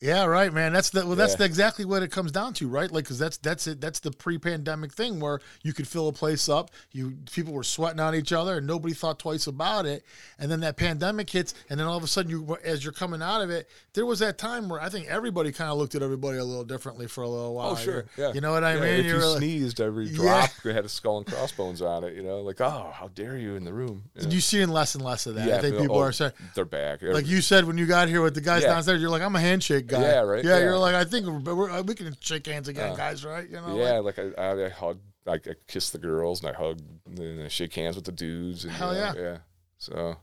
[0.00, 0.24] Yeah.
[0.26, 0.72] right, man.
[0.72, 1.16] That's the well.
[1.16, 1.38] That's Yeah.
[1.38, 2.90] the, exactly what it comes down to, right?
[2.90, 3.80] Like, because that's that's it.
[3.80, 6.70] That's the pre-pandemic thing where you could fill a place up.
[6.92, 10.04] You people were sweating on each other, and nobody thought twice about it.
[10.38, 13.22] And then that pandemic hits, and then all of a sudden, you as you're coming
[13.22, 16.02] out of it, there was that time where I think everybody kind of looked at
[16.02, 17.70] everybody a little differently for a little oh, while.
[17.70, 18.32] oh sure, yeah.
[18.32, 18.90] You know what I Yeah, mean?
[19.00, 20.16] If you You're like- sneezed, every Yeah.
[20.16, 22.14] drop had a skull and crossbones on it.
[22.14, 24.04] You know, like oh, how dare you in the room?
[24.14, 24.28] Yeah.
[24.28, 25.44] You're seeing less and less of that.
[25.44, 27.02] I Yeah, think oh, people oh, are saying, they're back.
[27.02, 28.74] like you said when you got here with the guys Yeah.
[28.74, 30.00] downstairs, you're like, I'm a handshake guy.
[30.02, 30.64] Yeah, right, Yeah, yeah.
[30.64, 33.48] you're like, I think we're, we're, we can shake hands again, Uh, guys, right?
[33.48, 36.58] You know, yeah, like, I, I, I hug, I, I kiss the girls and I
[36.58, 38.64] hug and I shake hands with the dudes.
[38.64, 39.20] And, Hell you know, yeah.
[39.20, 39.36] yeah.
[39.78, 40.16] So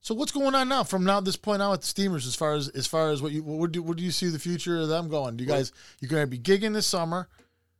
[0.00, 2.54] So what's going on now from now this point on with the Steamers as far
[2.54, 4.88] as as far as what you what do what do you see the future of
[4.88, 5.36] them going?
[5.36, 7.28] Do you guys you're going to be gigging this summer?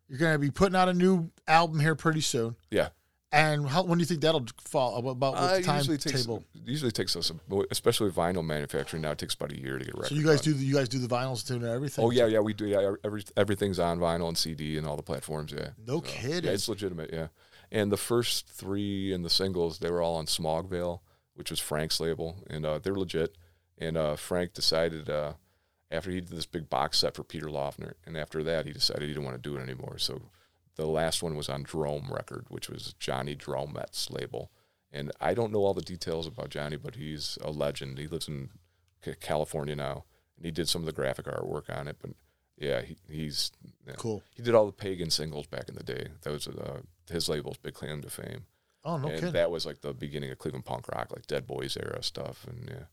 [0.09, 2.57] You're going to be putting out a new album here pretty soon.
[2.71, 2.89] yeah,
[3.33, 6.13] And how when do you think that'll fall about Uh, what it the usually takes
[6.25, 6.45] timetable?
[6.65, 7.31] usually takes us,
[7.71, 9.03] especially vinyl manufacturing.
[9.03, 10.09] Now it takes about a year to get record.
[10.09, 10.55] So you guys done.
[10.55, 12.05] do the, you guys do the vinyls too and everything.
[12.05, 12.67] Oh yeah, yeah, we do.
[12.67, 15.53] Yeah, every everything's on vinyl and CD and all the platforms.
[15.53, 16.45] Yeah, No kidding.
[16.45, 17.11] Yeah, it's legitimate.
[17.13, 17.29] Yeah,
[17.71, 21.03] and the first three and the singles they were all on Smog Veil,
[21.35, 23.37] which was Frank's label, and uh, they're legit.
[23.79, 25.35] And uh, Frank decided uh,
[25.91, 29.03] after he did this big box set for Peter Laughner, and after that he decided
[29.03, 29.99] he didn't want to do it anymore.
[29.99, 30.21] So
[30.81, 34.51] the last one was on Drome Record, which was Johnny Dromette's label.
[34.91, 37.99] And I don't know all the details about Johnny, but he's a legend.
[37.99, 38.49] He lives in
[39.21, 40.05] California now,
[40.37, 41.97] and he did some of the graphic artwork on it.
[42.01, 42.13] But
[42.57, 43.53] yeah, he, he's
[43.87, 43.93] yeah.
[43.99, 44.23] Cool.
[44.35, 46.09] He did all the pagan singles back in the day.
[46.23, 48.47] Those was uh, his label's big claim to fame.
[48.83, 49.33] Oh no and kidding.
[49.35, 52.47] that was like the beginning of Cleveland punk rock, like Dead Boys era stuff.
[52.49, 52.85] And yeah,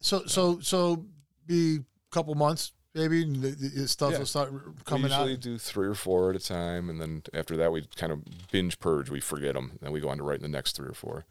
[0.00, 1.04] so so so
[1.44, 4.18] be a couple months maybe the, the stuff Yeah.
[4.18, 4.50] will start
[4.84, 5.40] coming we usually out.
[5.40, 8.20] do three or four at a time, and then after that we kind of
[8.50, 9.10] binge purge.
[9.10, 11.26] We forget them, and then we go on to writing the next three or four,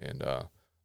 [0.00, 0.42] and uh,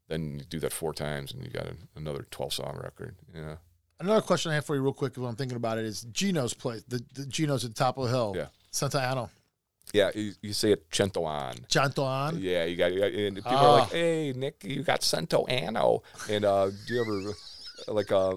[0.07, 3.15] then you do that four times, and you got an, another twelve song record.
[3.35, 3.55] Yeah,
[3.99, 6.53] Another question I have for you real quick when I'm thinking about it is Gino's
[6.53, 6.83] place.
[6.87, 8.33] The, the Gino's at the top of the hill.
[8.35, 8.45] Yeah.
[8.71, 9.29] Santa Ana.
[9.93, 10.11] yeah.
[10.15, 11.55] You, you say it cento on.
[11.67, 12.37] Chantoan.
[12.39, 13.65] Yeah, you got, you got and people Ah.
[13.73, 17.33] are like, "Hey, Nick, you got Cento Ano." And uh, do you ever
[17.87, 18.35] like uh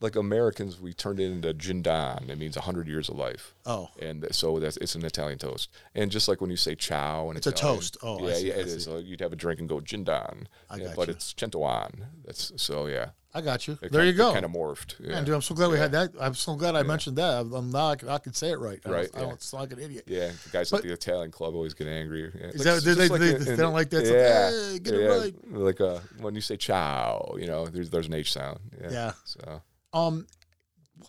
[0.00, 0.80] like Americans?
[0.80, 2.28] We turned it into Jindan.
[2.30, 3.54] It means hundred years of life.
[3.66, 3.88] Oh.
[4.00, 5.68] and so that's it's an Italian toast.
[5.94, 7.96] And just like when you say ciao, and It's a toast.
[8.02, 8.84] Oh, yeah, see, yeah, it is.
[8.84, 10.46] So you'd have a drink and go Jindan.
[10.70, 11.14] I Yeah, got but you.
[11.14, 12.06] it's Centoan.
[12.24, 13.10] That's so yeah.
[13.34, 13.78] I got you.
[13.80, 14.32] There kind, you go.
[14.32, 14.96] Kind of morphed.
[15.00, 15.12] Yeah.
[15.14, 16.10] Man, dude, I'm so glad we had that.
[16.20, 17.40] I'm so glad I mentioned that.
[17.40, 18.78] I'm, I'm now I can, I can say it right.
[18.84, 20.04] I Right, I don't sound like an idiot.
[20.06, 22.30] Yeah, the guys But- at the Italian club always get angry.
[22.34, 22.46] Yeah.
[22.48, 24.00] Is that- they- just they- they- in- they don't like that?
[24.00, 25.16] It's like, Yeah, "Hey, get it yeah.
[25.18, 28.60] right." Like uh, when you say ciao, you know, there's there's an H sound.
[28.80, 28.90] Yeah.
[28.90, 29.12] Yeah.
[29.24, 29.62] So
[29.94, 30.26] Um,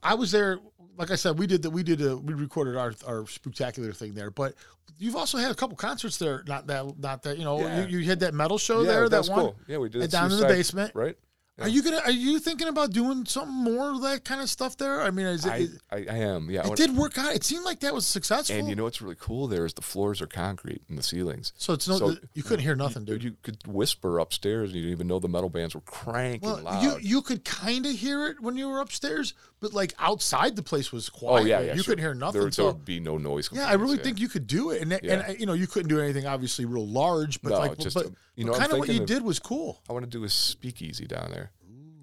[0.02, 0.60] I was there.
[0.98, 1.72] Like I said, we did that.
[1.72, 2.16] We did a.
[2.16, 4.30] We recorded our our spectacular thing there.
[4.32, 4.54] But
[4.98, 6.44] you've also had a couple concerts there.
[6.48, 6.98] Not that.
[7.00, 7.38] Not that.
[7.38, 7.86] You know, Yeah.
[7.88, 9.02] you, you had that metal show yeah, there.
[9.04, 9.40] That that's one.
[9.40, 9.56] cool.
[9.68, 10.92] Yeah, we did down in the basement.
[10.96, 11.18] right?
[11.62, 12.00] Are you gonna?
[12.04, 15.04] Are you thinking about doing something more of that kind of stuff there?
[15.04, 15.52] I mean, is it?
[15.52, 16.50] I, is- I, I am.
[16.50, 16.62] Yeah.
[16.62, 17.36] It wanna- did work out.
[17.36, 18.56] It seemed like that was successful.
[18.56, 21.54] And you know what's really cool there is the floors are concrete and the ceilings.
[21.56, 21.98] so it's no.
[22.00, 23.24] so you couldn't hear nothing, You, dude.
[23.24, 26.62] you could whisper upstairs and you didn't even know the metal bands were cranking Well,
[26.64, 26.82] loud.
[26.84, 30.62] you you could kind of hear it when you were upstairs, but like outside the
[30.62, 31.42] place was quiet.
[31.42, 31.74] oh yeah, yeah.
[31.74, 31.94] you sure.
[31.94, 32.42] couldn't hear nothing.
[32.42, 33.50] There, so would be no noise.
[33.52, 35.26] yeah, I really complaints, think you could do it, and and Yeah.
[35.30, 38.08] uh, you know you couldn't do anything obviously real large, but No, like just, but,
[38.36, 39.82] you know, kind of what you of- did was cool.
[39.90, 41.50] I want to do a speakeasy down there.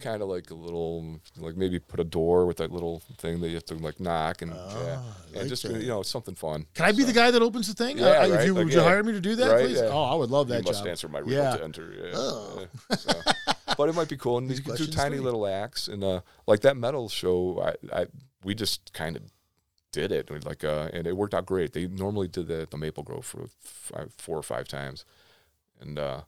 [0.00, 3.48] Kind of like a little, like maybe put a door with that little thing that
[3.48, 5.78] you have to like knock and yeah, Ah, I and just that.
[5.82, 6.64] you know something fun.
[6.72, 7.98] Can I be the guy that opens the thing?
[7.98, 9.76] Yeah, if right, you like, would you hire me to do that, Right, please?
[9.76, 9.90] yeah.
[9.92, 11.54] Oh, I would love that you must answer my yeah.
[11.54, 11.92] to enter.
[11.94, 12.12] Yeah.
[12.14, 12.66] Oh.
[12.88, 12.96] yeah.
[12.96, 13.10] So,
[13.80, 16.60] but it might be cool, and you can do tiny little acts, and uh, like
[16.60, 18.06] that metal show, I, I
[18.44, 19.22] we just kind of
[19.90, 21.72] did it, We, like, uh, and it worked out great.
[21.72, 25.06] They normally did that at the Maple Grove for five, four or five times,
[25.80, 26.20] and uh,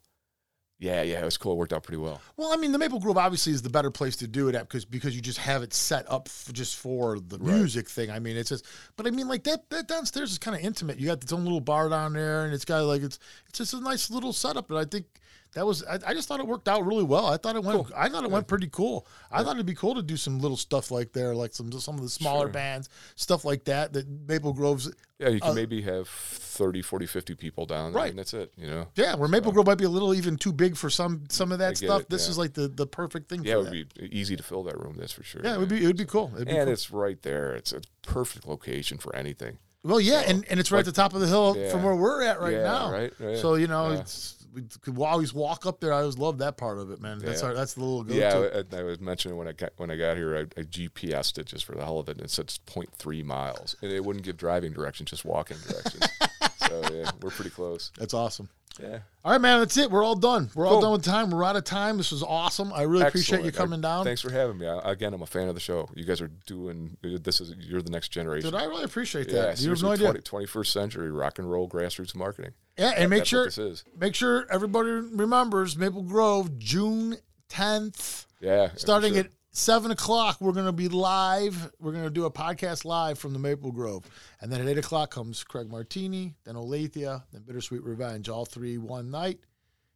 [0.79, 1.53] Yeah, yeah, it was cool.
[1.53, 2.21] It worked out pretty well.
[2.37, 4.63] Well, I mean, the Maple Grove obviously is the better place to do it at
[4.63, 8.11] because because you just have it set up just for the music thing.
[8.11, 10.99] I mean, it's just, but I mean, like that that downstairs is kind of intimate.
[10.99, 13.75] You got its own little bar down there, and it's got like it's it's just
[13.75, 14.71] a nice little setup.
[14.71, 15.07] And I think
[15.55, 17.27] that was I, I just thought it worked out really well.
[17.27, 19.07] I thought it went I thought it went pretty cool.
[19.31, 21.97] I thought it'd be cool to do some little stuff like there, like some some
[21.97, 22.53] of the smaller Sure.
[22.53, 23.93] bands, stuff like that.
[23.93, 28.03] That Maple Grove's Yeah, you can Uh, maybe have 30, 40, 50 people down there,
[28.03, 28.11] Right.
[28.11, 28.89] and that's it, you know?
[28.97, 31.59] yeah, where Maple Grove might be a little even too big for some some of
[31.61, 32.03] that stuff.
[32.03, 32.31] it, this yeah.
[32.31, 33.45] is like the the perfect thing.
[33.45, 34.11] Yeah, for it would that.
[34.11, 35.43] be easy to fill that room, that's for sure.
[35.45, 36.31] Yeah, it would be it would be cool.
[36.35, 36.73] It'd be and cool.
[36.73, 37.55] it's right there.
[37.55, 39.59] It's a perfect location for anything.
[39.85, 41.71] Well, yeah, and, and it's right like- at the top of the hill Yeah.
[41.71, 42.93] from where we're at right Yeah, now.
[42.93, 43.37] right, right.
[43.37, 44.01] So you know, Yeah.
[44.01, 45.93] it's we could always walk up there.
[45.93, 47.19] I always love that part of it, man.
[47.19, 47.49] That's Yeah.
[47.49, 48.63] our that's the little go Yeah.
[48.73, 51.47] I, I was mentioning when I got when I got here, I, I GPSed it
[51.47, 54.25] just for the hell of it, and it said it's 0.3 miles, and it wouldn't
[54.25, 56.05] give driving directions, just walking directions.
[56.69, 57.91] so yeah, we're pretty close.
[57.99, 58.49] That's awesome.
[58.81, 59.61] Yeah, All right, man.
[59.61, 59.91] That's it.
[59.91, 60.51] We're all done.
[60.55, 61.31] We're all done with time.
[61.31, 61.99] We're out of time.
[61.99, 62.73] This was awesome.
[62.73, 64.05] I really appreciate you coming I- down.
[64.05, 64.67] Thanks for having me.
[64.67, 65.89] I, again, I'm a fan of the show.
[65.95, 68.51] You guys are doing this is you're the next generation.
[68.51, 69.61] Dude, I really appreciate yeah, that.
[69.61, 70.23] You have no seriously, idea.
[70.23, 72.53] 21st century rock and roll grassroots marketing.
[72.79, 73.85] yeah, and make sure this is.
[73.99, 77.17] make sure everybody remembers Maple Grove, June
[77.49, 78.27] tenth.
[78.41, 79.25] Yeah, starting sure.
[79.25, 81.71] at seven o'clock we're going to be live.
[81.79, 84.05] We're going to do a podcast live from the maple grove.
[84.41, 88.29] And then at eight o'clock comes craig martini then olathia then bittersweet revenge.
[88.29, 89.39] All three one night.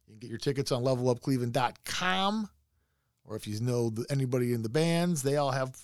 [0.07, 2.49] You can get your tickets on levelupcleveland.com
[3.25, 5.75] or if you know anybody in the bands they all have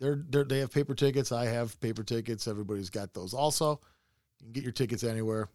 [0.00, 1.30] they're, they're, they have paper tickets.
[1.30, 2.48] I have paper tickets.
[2.48, 3.80] Everybody's got those also.
[4.38, 5.48] You can get your tickets anywhere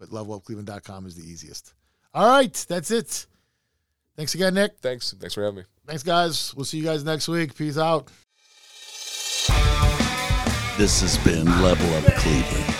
[0.00, 1.74] but levelupcleveland.com is the easiest.
[2.12, 3.26] All right that's it.
[4.16, 4.78] Thanks again nick.
[4.80, 5.14] Thanks.
[5.16, 5.64] Thanks for having me.
[5.86, 6.54] Thanks, guys.
[6.54, 7.54] We'll see you guys next week.
[7.54, 8.08] Peace out.
[10.78, 12.74] This has been Level Up Cleveland.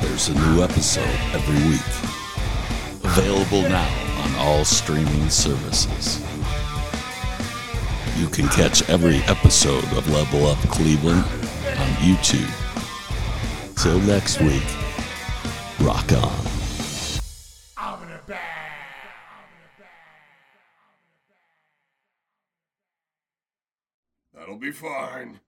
[0.00, 1.80] There's a new episode every week.
[3.04, 6.20] Available now on all streaming services.
[8.16, 12.50] You can catch every episode of Level Up Cleveland on YouTube.
[13.82, 14.62] Till next week,
[15.80, 16.53] rock on.
[24.44, 25.40] That'll be fine.